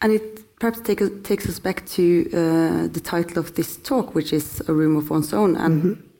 [0.00, 0.31] And it
[0.62, 4.72] perhaps take, takes us back to uh, the title of this talk, which is A
[4.72, 5.56] Room of One's Own.
[5.56, 6.12] And mm -hmm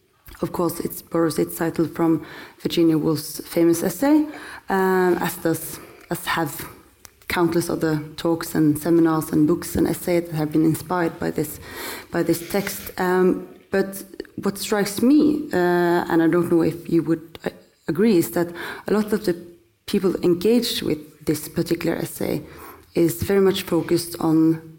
[0.43, 2.21] of course, it borrows its title from
[2.63, 4.17] Virginia Woolf's famous essay,
[4.69, 5.79] um, as does
[6.11, 6.53] as have
[7.29, 11.61] countless other talks and seminars and books and essays that have been inspired by this
[12.11, 12.81] by this text.
[12.99, 14.05] Um, but
[14.45, 15.21] what strikes me,
[15.53, 17.51] uh, and I don't know if you would uh,
[17.87, 18.49] agree, is that
[18.89, 19.35] a lot of the
[19.87, 22.43] people engaged with this particular essay
[22.95, 24.73] is very much focused on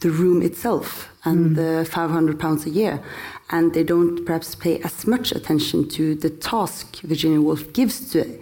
[0.00, 1.54] the room itself and mm.
[1.56, 3.02] the 500 pounds a year
[3.50, 8.20] and they don't perhaps pay as much attention to the task Virginia Woolf gives to
[8.20, 8.40] it.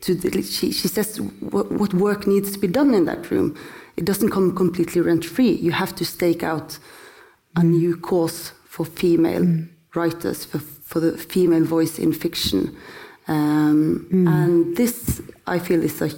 [0.00, 3.56] to the, she, she says what, what work needs to be done in that room.
[3.96, 5.50] It doesn't come completely rent free.
[5.50, 6.78] You have to stake out
[7.56, 7.70] a mm.
[7.70, 9.68] new course for female mm.
[9.94, 12.76] writers, for, for the female voice in fiction.
[13.26, 14.28] Um, mm.
[14.28, 16.10] And this, I feel, is a,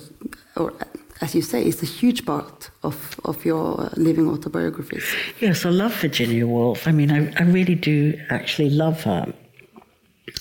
[0.56, 0.74] or
[1.20, 5.04] as you say, is a huge part of, of your living autobiographies.
[5.40, 6.87] Yes, I love Virginia Woolf.
[6.88, 9.33] I mean, I, I really do actually love her.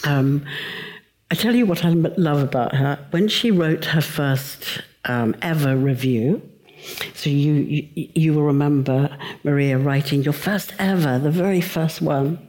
[0.06, 0.46] Um,
[1.32, 3.06] I tell you what I love about her.
[3.12, 6.42] When she wrote her first um, ever review,
[7.14, 12.40] so you, you, you will remember Maria writing your first ever, the very first one.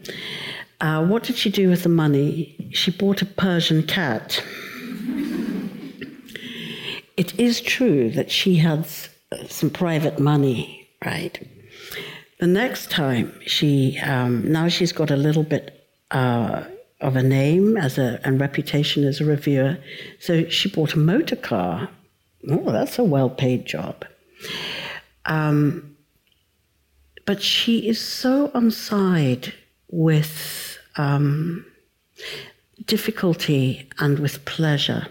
[0.81, 2.70] Uh, what did she do with the money?
[2.72, 4.43] She bought a Persian cat.
[7.21, 8.87] It is true that she had
[9.47, 11.39] some private money, right?
[12.39, 16.64] The next time she, um, now she's got a little bit uh,
[17.03, 19.77] of a name as a and reputation as a reviewer.
[20.18, 21.91] So she bought a motor car.
[22.49, 24.07] Oh, that's a well-paid job.
[25.27, 25.95] Um,
[27.27, 29.53] but she is so on side
[29.91, 31.66] with um,
[32.87, 35.07] difficulty and with pleasure.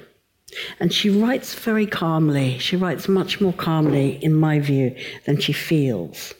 [0.80, 2.58] And she writes very calmly.
[2.60, 4.95] She writes much more calmly, in my view,
[5.26, 6.34] than she feels.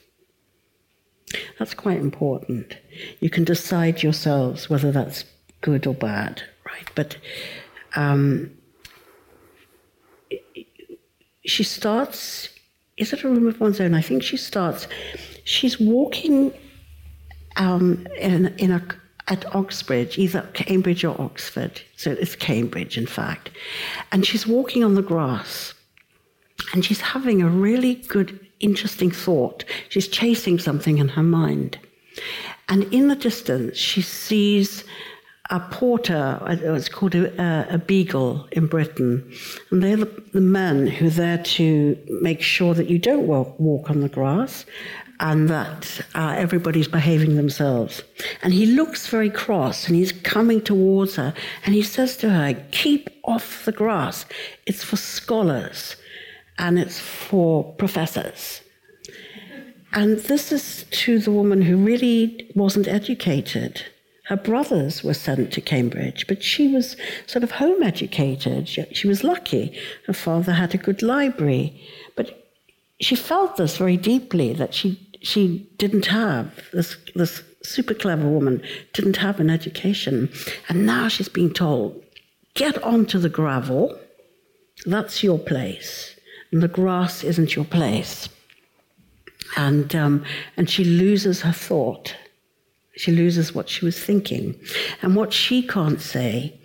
[1.58, 2.78] That's quite important.
[3.20, 5.26] You can decide yourselves whether that's
[5.62, 6.90] good or bad, right?
[6.96, 7.18] But
[7.96, 8.52] um,
[11.46, 12.50] she starts.
[12.98, 13.94] Is it a room of one's own?
[13.94, 14.88] I think she starts.
[15.44, 16.54] She's walking
[17.56, 18.82] um, in, in a
[19.30, 21.82] at Oxbridge, either Cambridge or Oxford.
[21.96, 23.52] So it's Cambridge, in fact.
[24.12, 25.74] And she's walking on the grass
[26.74, 29.64] and she's having a really good, interesting thought.
[29.90, 31.80] She's chasing something in her mind.
[32.68, 34.84] And in the distance, she sees
[35.50, 39.34] a porter, uh, it's called a, a, beadle in Britain,
[39.72, 43.60] and they're the, the, men who are there to make sure that you don't walk,
[43.60, 44.64] walk on the grass
[45.20, 48.04] and that uh, everybody's behaving themselves.
[48.42, 51.34] And he looks very cross and he's coming towards her
[51.66, 54.26] and he says to her, Keep off the grass.
[54.66, 55.96] It's for scholars
[56.58, 58.62] and it's for professors.
[59.92, 63.84] And this is to the woman who really wasn't educated.
[64.26, 66.96] Her brothers were sent to Cambridge, but she was
[67.26, 68.70] sort of home educated.
[68.70, 69.76] She, she was lucky.
[70.06, 71.82] Her father had a good library.
[72.16, 72.48] But
[73.02, 78.62] she felt this very deeply that she she didn't have this this super clever woman
[78.94, 80.32] didn't have an education,
[80.70, 82.02] and now she's being told,
[82.54, 84.00] get onto the gravel.
[84.86, 86.16] That's your place,
[86.52, 88.30] and the grass isn't your place.
[89.58, 90.24] And um,
[90.56, 92.16] and she loses her thought.
[92.96, 94.60] She loses what she was thinking,
[95.02, 96.60] and what she can't say,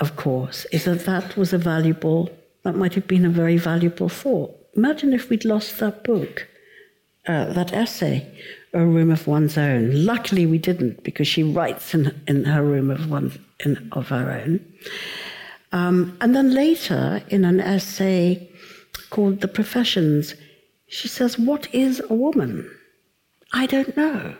[0.00, 2.30] of course, is that that was a valuable.
[2.64, 4.56] That might have been a very valuable thought.
[4.74, 6.48] Imagine if we'd lost that book
[7.26, 8.26] uh, that essay,
[8.72, 10.04] A Room of One's Own.
[10.04, 13.32] Luckily, we didn't because she writes in, in her room of, one,
[13.64, 14.64] in, of her own.
[15.72, 18.48] Um, and then later, in an essay
[19.10, 20.34] called The Professions,
[20.88, 22.70] she says, What is a woman?
[23.52, 24.36] I don't know.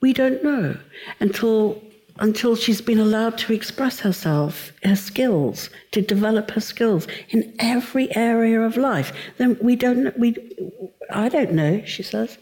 [0.00, 0.76] We don't know
[1.20, 1.82] until
[2.20, 8.14] until she's been allowed to express herself, her skills, to develop her skills in every
[8.14, 9.12] area of life.
[9.38, 10.36] Then we don't, we,
[11.10, 12.36] I don't know, she says.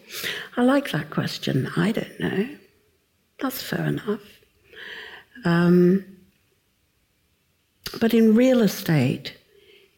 [0.57, 1.71] I like that question.
[1.77, 2.49] I don't know.
[3.41, 4.21] That's fair enough.
[5.45, 6.05] Um,
[8.01, 9.37] but in real estate,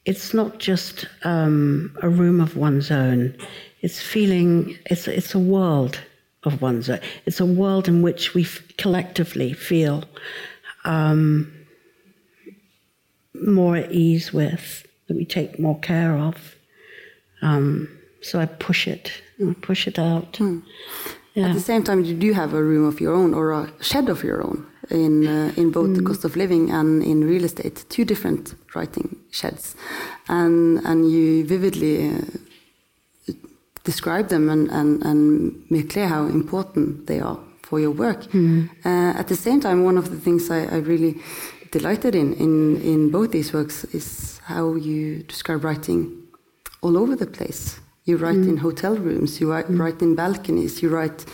[0.04, 3.34] it's not just um, a room of one's own.
[3.80, 5.98] It's feeling, it's, it's a world
[6.44, 7.00] of one's own.
[7.26, 10.04] It's a world in which we f- collectively feel
[10.84, 11.52] um,
[13.34, 16.56] more at ease with, that we take more care of.
[17.42, 17.88] Um,
[18.22, 20.32] so I push it, I push it out.
[20.34, 20.62] Mm.
[21.34, 21.48] Yeah.
[21.48, 24.08] At the same time, you do have a room of your own or a shed
[24.08, 25.94] of your own in uh, in both mm.
[25.94, 26.06] the hmm.
[26.08, 27.84] cost of living and in real estate.
[27.88, 29.76] Two different writing sheds,
[30.28, 32.08] and and you vividly.
[32.08, 32.20] Uh,
[33.84, 38.22] describe them and, and, and make clear how important they are for your work.
[38.32, 38.68] Mm.
[38.84, 41.14] Uh, at the same time, one of the things I, I, really
[41.70, 45.98] delighted in, in in both these works is how you describe writing
[46.82, 47.80] all over the place.
[48.04, 48.48] You write mm.
[48.48, 49.78] in hotel rooms, you write, mm.
[49.78, 51.24] write, in balconies, you write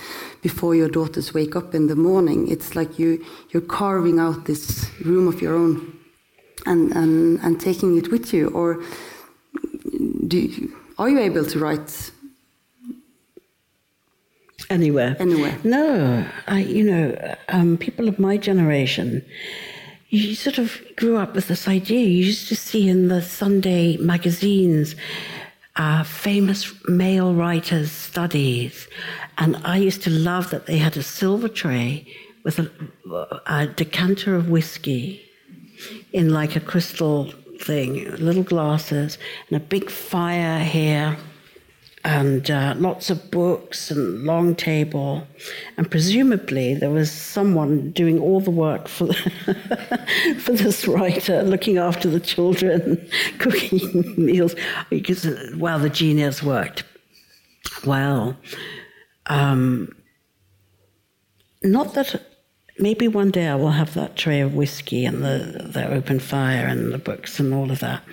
[0.43, 2.49] before your daughters wake up in the morning.
[2.49, 5.75] It's like you you're carving out this room of your own
[6.67, 8.49] and and, and taking it with you.
[8.49, 8.83] Or
[10.29, 12.11] do you, are you able to write
[14.71, 15.17] Anywhere.
[15.19, 15.59] Anywhere.
[15.65, 19.25] No, I, you know, um, people of my generation,
[20.09, 22.07] you sort of grew up with this idea.
[22.07, 24.97] You used to see in the Sunday magazines
[25.77, 28.89] uh, famous male writers' studies.
[29.39, 32.07] And I used to love that they had a silver tray
[32.45, 32.71] with a,
[33.47, 35.23] a decanter of whiskey
[36.13, 41.17] in like a crystal thing, little glasses, and a big fire here
[42.07, 45.27] and uh, lots of books and long table.
[45.77, 49.13] And presumably there was someone doing all the work for,
[50.39, 53.05] for this writer, looking after the children,
[53.41, 54.55] cooking meals,
[54.89, 55.27] because,
[55.57, 56.85] while the genius worked.
[57.85, 58.37] Well,
[59.27, 59.93] um,
[61.65, 62.25] not that
[62.79, 66.67] maybe one day I will have that tray of whiskey and the, the open fire
[66.69, 68.05] and the books and all of that.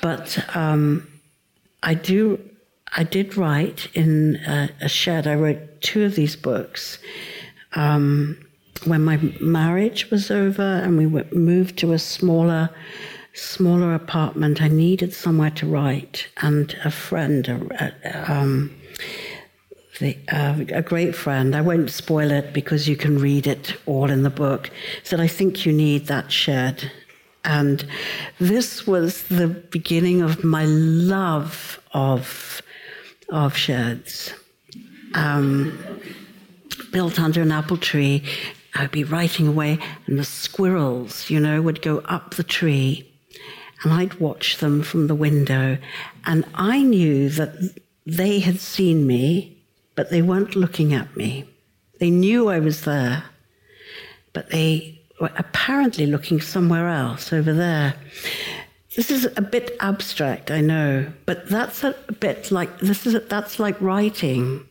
[0.00, 1.06] But um,
[1.82, 2.40] I do
[2.94, 5.26] I did write in a, a, shed.
[5.26, 6.98] I wrote two of these books.
[7.74, 8.38] Um,
[8.84, 12.70] when my marriage was over and we moved to a smaller
[13.36, 18.74] smaller apartment, I needed somewhere to write, and a friend, a, a, um,
[19.98, 24.10] the, uh, a great friend, I won't spoil it because you can read it all
[24.10, 24.70] in the book,
[25.02, 26.90] said, I think you need that shed.
[27.44, 27.86] And
[28.40, 32.62] this was the beginning of my love of,
[33.30, 34.32] of sheds.
[35.14, 35.78] Um,
[36.92, 38.22] built under an apple tree,
[38.74, 43.10] I'd be writing away, and the squirrels, you know, would go up the tree
[43.82, 45.78] and I'd watch them from the window,
[46.24, 47.74] and I knew that
[48.06, 49.56] they had seen me,
[49.94, 51.44] but they weren't looking at me.
[52.00, 53.24] They knew I was there,
[54.32, 57.94] but they were apparently looking somewhere else over there.
[58.96, 63.20] This is a bit abstract, I know, but that's a bit like this is a,
[63.20, 64.66] that's like writing,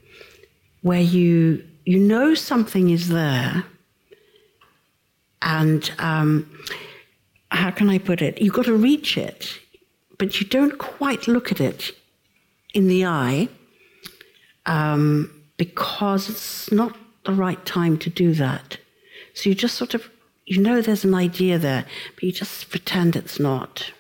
[0.82, 3.64] where you you know something is there,
[5.44, 6.50] and um,
[7.50, 8.42] how can I put it?
[8.42, 9.60] You've got to reach it,
[10.18, 11.92] but you don't quite look at it
[12.74, 13.48] in the eye
[14.66, 18.78] um, because it's not the right time to do that.
[19.36, 20.10] So you just sort of,
[20.46, 23.92] you know, there's an idea there, but you just pretend it's not.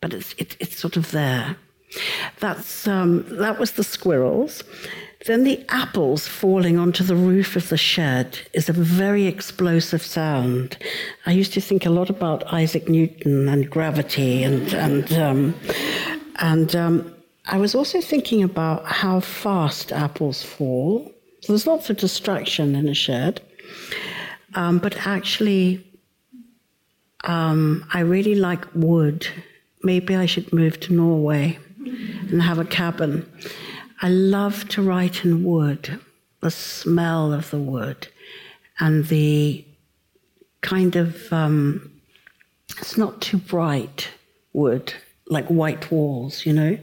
[0.00, 1.56] But it's it, it's sort of there.
[2.38, 4.64] That's um, that was the squirrels.
[5.26, 10.78] Then the apples falling onto the roof of the shed is a very explosive sound.
[11.26, 15.54] I used to think a lot about Isaac Newton and gravity, and and um,
[16.36, 17.14] and um,
[17.46, 21.12] I was also thinking about how fast apples fall.
[21.42, 23.42] So there's lots of distraction in a shed,
[24.54, 25.84] um, but actually,
[27.24, 29.26] um, I really like wood.
[29.82, 31.58] Maybe I should move to Norway
[32.30, 33.26] and have a cabin
[34.02, 36.00] I love to write in wood,
[36.40, 38.08] the smell of the wood,
[38.78, 39.64] and the
[40.62, 42.00] kind of, um,
[42.78, 44.08] it's not too bright
[44.54, 44.94] wood,
[45.26, 46.78] like white walls, you know.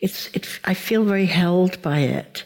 [0.00, 2.44] It's, it, I feel very held by it.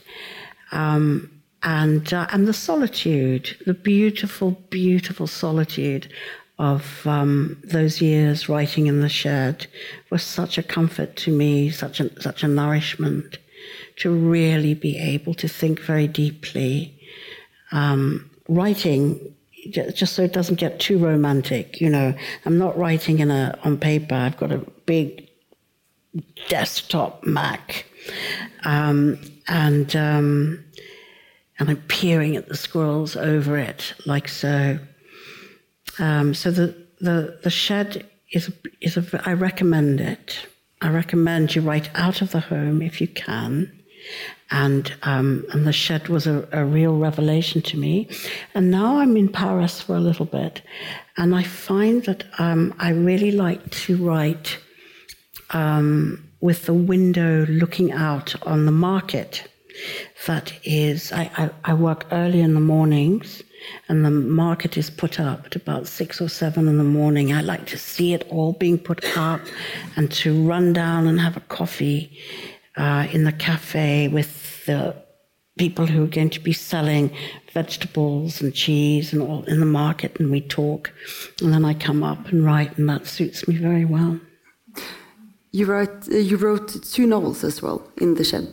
[0.73, 1.31] Um,
[1.63, 6.13] and, uh, and the solitude, the beautiful, beautiful solitude
[6.63, 9.67] of um, those years writing in the shed
[10.11, 13.39] was such a comfort to me, such a, such a nourishment
[13.97, 16.97] to really be able to think very deeply.
[17.73, 19.35] Um, writing,
[19.73, 22.15] just so it doesn't get too romantic, you know,
[22.47, 25.29] I'm not writing in a, on paper, I've got a big
[26.49, 27.87] desktop Mac.
[28.63, 30.65] Um, and, um,
[31.59, 34.79] and I'm peering at the scrolls over it, like so.
[35.99, 40.47] Um, so the, the, the shed is, is a, I recommend it.
[40.81, 43.83] I recommend you write out of the home if you can
[44.51, 48.09] and um, and the shed was a, a, real revelation to me.
[48.55, 50.63] And now I'm in Paris for a little bit,
[51.17, 54.59] and I find that um, I really like to write
[55.51, 59.49] um, with the window looking out on the market.
[60.27, 63.43] That is, I, I, I work early in the mornings.
[63.89, 67.33] And the market is put up at about six or seven in the morning.
[67.33, 69.41] I like to see it all being put up
[69.97, 72.19] and to run down and have a coffee
[72.77, 74.95] uh, in the cafe with the
[75.59, 77.15] people who are going to be selling
[77.53, 80.93] vegetables and cheese and all in the market, and we talk.
[81.41, 84.19] And then I come up and write, and that suits me very well.
[85.51, 88.49] You wrote uh, you wrote two novels as well in the shed.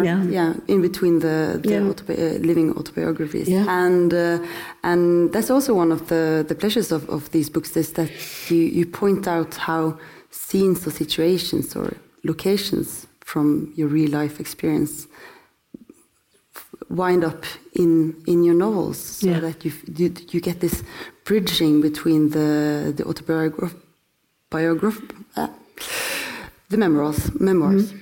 [0.00, 0.22] Yeah.
[0.24, 1.80] yeah, in between the, the yeah.
[1.80, 3.84] autobi uh, living autobiographies, yeah.
[3.84, 4.38] and uh,
[4.82, 8.10] and that's also one of the the pleasures of, of these books is that
[8.50, 9.98] you you point out how
[10.30, 11.92] scenes or situations or
[12.24, 15.06] locations from your real life experience
[16.88, 19.40] wind up in in your novels so yeah.
[19.40, 20.82] that you, you, you get this
[21.24, 23.74] bridging between the the autobiograph
[24.50, 25.00] biograph
[25.36, 25.48] uh,
[26.68, 28.01] the memoirs memoirs mm.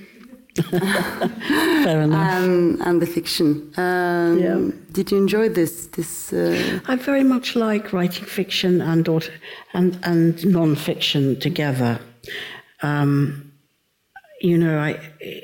[1.83, 2.33] Fair enough.
[2.33, 3.71] Um, and the fiction.
[3.77, 4.71] Um, yeah.
[4.91, 5.87] Did you enjoy this?
[5.87, 6.33] This.
[6.33, 6.79] Uh...
[6.87, 9.07] I very much like writing fiction and
[9.73, 11.99] and and non-fiction together.
[12.81, 13.51] Um,
[14.41, 14.99] you know, I,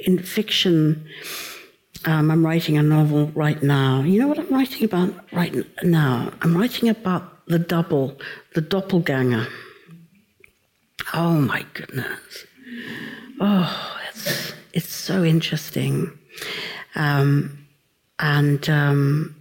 [0.06, 1.08] in fiction,
[2.06, 4.02] um, I'm writing a novel right now.
[4.02, 5.54] You know what I'm writing about right
[5.84, 6.32] now?
[6.42, 8.18] I'm writing about the double,
[8.56, 9.48] the doppelganger.
[11.14, 12.46] Oh my goodness.
[13.40, 16.12] Oh, it's, it's so interesting.
[16.94, 17.68] Um,
[18.20, 19.36] and um,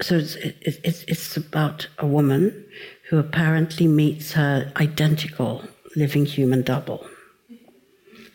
[0.00, 2.64] so it's, it's, it's about a woman
[3.10, 5.62] who apparently meets her identical
[5.94, 7.06] living human double.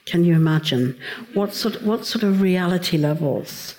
[0.06, 0.96] Can you imagine
[1.34, 3.76] what sort what sort of reality levels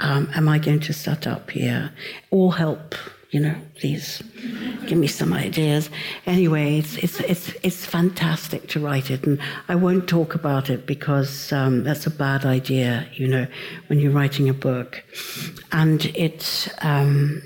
[0.00, 1.92] um, am I going to set up here?
[2.30, 2.94] All help,
[3.30, 4.22] you know, please
[4.86, 5.90] give me some ideas.
[6.26, 10.86] Anyway, it's, it's, it's, it's fantastic to write it, and I won't talk about it
[10.86, 13.46] because um, that's a bad idea, you know,
[13.88, 15.02] when you're writing a book.
[15.72, 17.42] And it, um,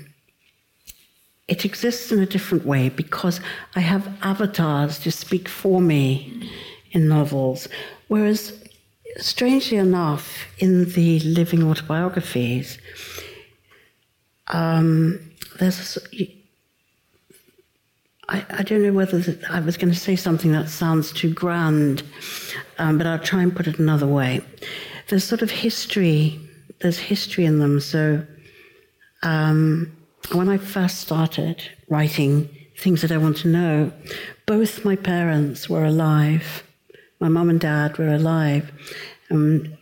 [1.47, 3.41] it exists in a different way because
[3.75, 6.49] I have avatars to speak for me
[6.91, 7.67] in novels,
[8.07, 8.63] whereas
[9.17, 12.77] strangely enough, in the living autobiographies,
[14.47, 15.97] um, there's
[18.29, 22.03] I, I don't know whether I was going to say something that sounds too grand,
[22.77, 24.41] um, but I'll try and put it another way.
[25.07, 26.39] There's sort of history.
[26.79, 27.79] There's history in them.
[27.79, 28.25] So
[29.23, 29.91] um,
[30.33, 32.47] when I first started writing
[32.77, 33.91] things that I want to know,
[34.45, 36.63] both my parents were alive
[37.21, 38.71] my mum and dad were alive.
[39.29, 39.77] Um,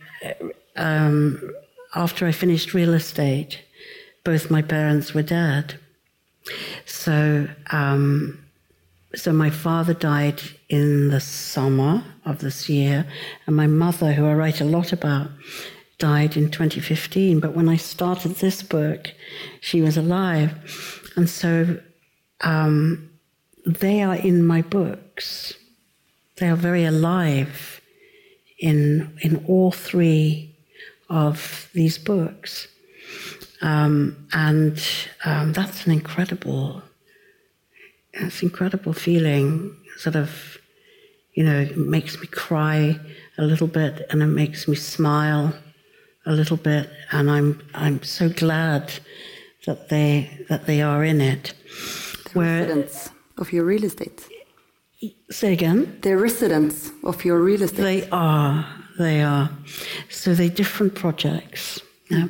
[0.76, 1.52] um,
[1.94, 3.62] after I finished real estate,
[4.30, 5.74] both my parents were dead.
[6.86, 8.38] So, um,
[9.12, 13.06] so my father died in the summer of this year,
[13.44, 15.30] and my mother, who I write a lot about,
[15.98, 17.40] died in 2015.
[17.40, 19.08] But when I started this book,
[19.60, 20.52] she was alive,
[21.16, 21.80] and so
[22.42, 23.10] um,
[23.66, 25.54] they are in my books.
[26.36, 27.80] They are very alive
[28.60, 30.54] in, in all three
[31.08, 32.68] of these books.
[33.62, 34.82] Um, and
[35.24, 36.82] um, that's an incredible,
[38.12, 39.76] it's incredible feeling.
[39.98, 40.58] Sort of,
[41.34, 42.98] you know, it makes me cry
[43.36, 45.54] a little bit, and it makes me smile
[46.26, 48.92] a little bit, and I'm I'm so glad
[49.66, 51.54] that they that they are in it.
[52.24, 54.26] The Where, residents of your real estate.
[55.30, 55.98] Say again?
[56.02, 57.82] They're residents of your real estate.
[57.82, 58.66] They are.
[58.98, 59.50] They are.
[60.10, 61.80] So they're different projects.
[62.10, 62.28] Yeah.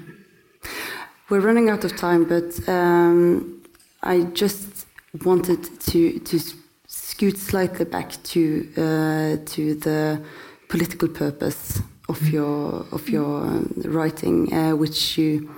[1.31, 3.63] We're running out of time, but um,
[4.03, 4.85] I just
[5.25, 6.41] wanted to to
[6.89, 10.21] scoot slightly back to uh, to the
[10.69, 12.35] political purpose of mm-hmm.
[12.35, 15.49] your of your um, writing, uh, which you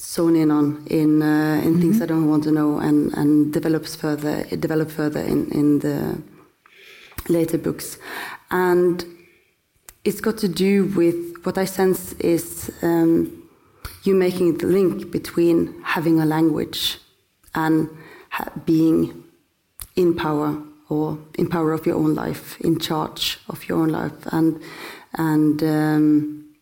[0.00, 1.80] zone in on in uh, in mm -hmm.
[1.80, 5.98] things I don't want to know and and develops further develop further in in the
[7.28, 7.98] later books.
[8.48, 9.06] And
[10.02, 13.45] it's got to do with what I sense is um,
[14.06, 16.98] you making the link between having a language
[17.54, 17.88] and
[18.64, 19.24] being
[19.96, 24.12] in power or in power of your own life, in charge of your own life.
[24.26, 24.62] And,
[25.14, 26.54] and um,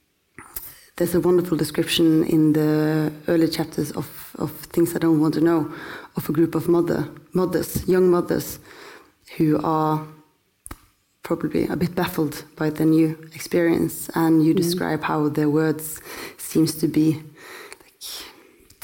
[0.97, 5.41] there's a wonderful description in the early chapters of, of Things I Don't Want to
[5.41, 5.73] Know
[6.17, 8.61] of a group of mother, mothers, young mothers,
[9.37, 10.07] who are
[11.25, 14.59] probably a bit baffled by the new experience, and you mm.
[14.59, 16.01] describe how their words
[16.37, 17.21] seems to be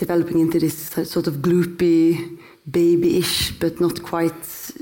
[0.00, 0.78] developing into this
[1.14, 4.72] sort of gloopy, babyish, but not quite,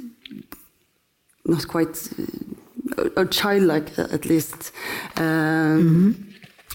[1.44, 1.96] not quite,
[2.96, 4.72] uh, or childlike at least.
[5.16, 6.12] Um, mm -hmm.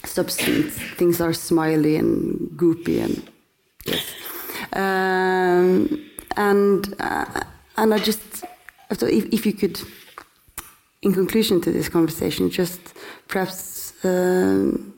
[0.05, 0.71] Substance.
[0.97, 2.11] Things are smiley and
[2.61, 3.15] goopy and
[3.85, 4.03] yes.
[4.83, 5.69] Um,
[6.49, 7.41] and uh,
[7.75, 8.43] and I just
[9.01, 9.77] if, if you could
[11.01, 12.81] in conclusion to this conversation, just
[13.27, 14.92] perhaps um,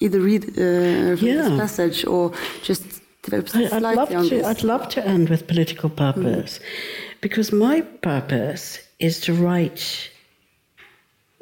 [0.00, 1.16] either read uh, yeah.
[1.16, 2.32] this passage or
[2.62, 4.46] just develop slightly I'd love on to, this.
[4.46, 7.20] I'd love to end with political purpose, mm.
[7.20, 10.10] because my purpose is to write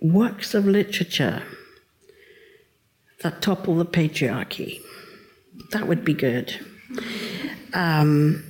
[0.01, 1.43] works of literature
[3.23, 4.81] that topple the patriarchy.
[5.73, 6.55] That would be good.
[7.75, 8.45] Um,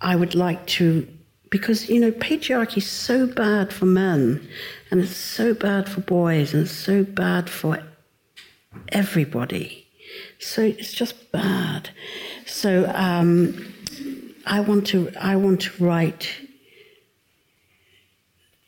[0.00, 1.08] I would like to
[1.50, 4.46] because you know patriarchy is so bad for men
[4.90, 7.80] and it's so bad for boys and it's so bad for
[8.90, 9.86] everybody
[10.38, 11.90] so it's just bad
[12.46, 13.74] so um,
[14.46, 16.28] i want to i want to write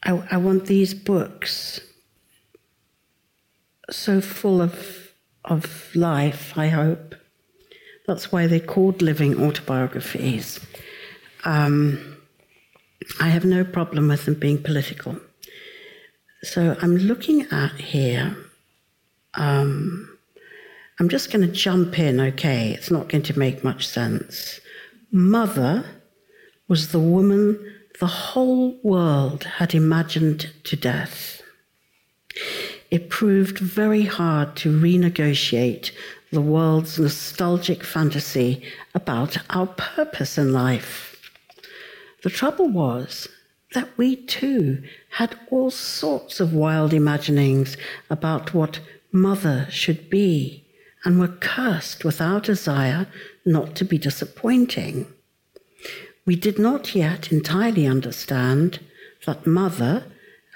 [0.03, 1.81] I, I want these books
[3.91, 5.13] so full of
[5.45, 7.15] of life i hope
[8.07, 10.61] that's why they're called living autobiographies
[11.45, 12.17] um,
[13.21, 15.17] I have no problem with them being political.
[16.43, 18.37] So I'm looking at here.
[19.37, 20.19] Um,
[20.99, 22.73] I'm just going to jump in, okay?
[22.73, 24.61] It's not going to make much sense.
[25.13, 25.85] Mother
[26.69, 27.59] was the woman
[28.01, 31.43] the whole world had imagined to death.
[32.91, 35.93] It proved very hard to renegotiate
[36.33, 38.63] the world's nostalgic fantasy
[38.95, 41.31] about our purpose in life.
[42.23, 43.29] The trouble was
[43.75, 47.77] that we too had all sorts of wild imaginings
[48.11, 48.81] about what
[49.13, 50.65] mother should be
[51.05, 53.07] and were cursed with our desire
[53.45, 55.07] not to be disappointing.
[56.27, 58.81] We did not yet entirely understand
[59.25, 60.05] that mother,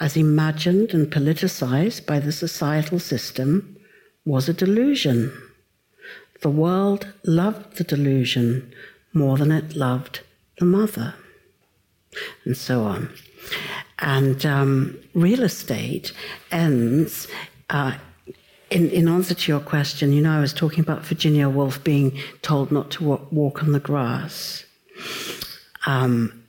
[0.01, 3.77] as imagined and politicized by the societal system,
[4.25, 5.33] was a delusion.
[6.43, 8.75] The world loved the delusion
[9.13, 10.21] more than it loved
[10.59, 11.15] the mother,
[12.45, 13.13] and so on.
[14.01, 16.13] And um, real estate
[16.51, 17.29] ends.
[17.69, 17.99] Uh,
[18.71, 22.19] in, in, answer to your question, you know, I was talking about Virginia Woolf being
[22.43, 24.65] told not to walk, walk on the grass.
[25.87, 26.45] Um,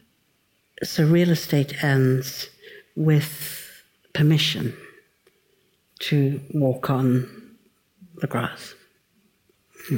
[0.83, 2.49] so real estate ends
[2.95, 3.67] with
[4.13, 4.75] permission
[5.99, 7.27] to walk on
[8.15, 8.73] the grass.
[9.87, 9.97] Hmm.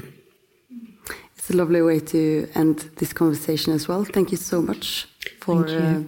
[1.35, 4.05] It's a lovely way to end this conversation as well.
[4.05, 5.07] Thank you so much
[5.41, 6.01] for uh,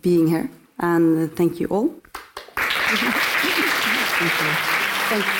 [0.00, 1.88] being here, and thank you all.
[2.56, 3.02] thank
[4.40, 4.70] you.
[5.10, 5.39] Thank,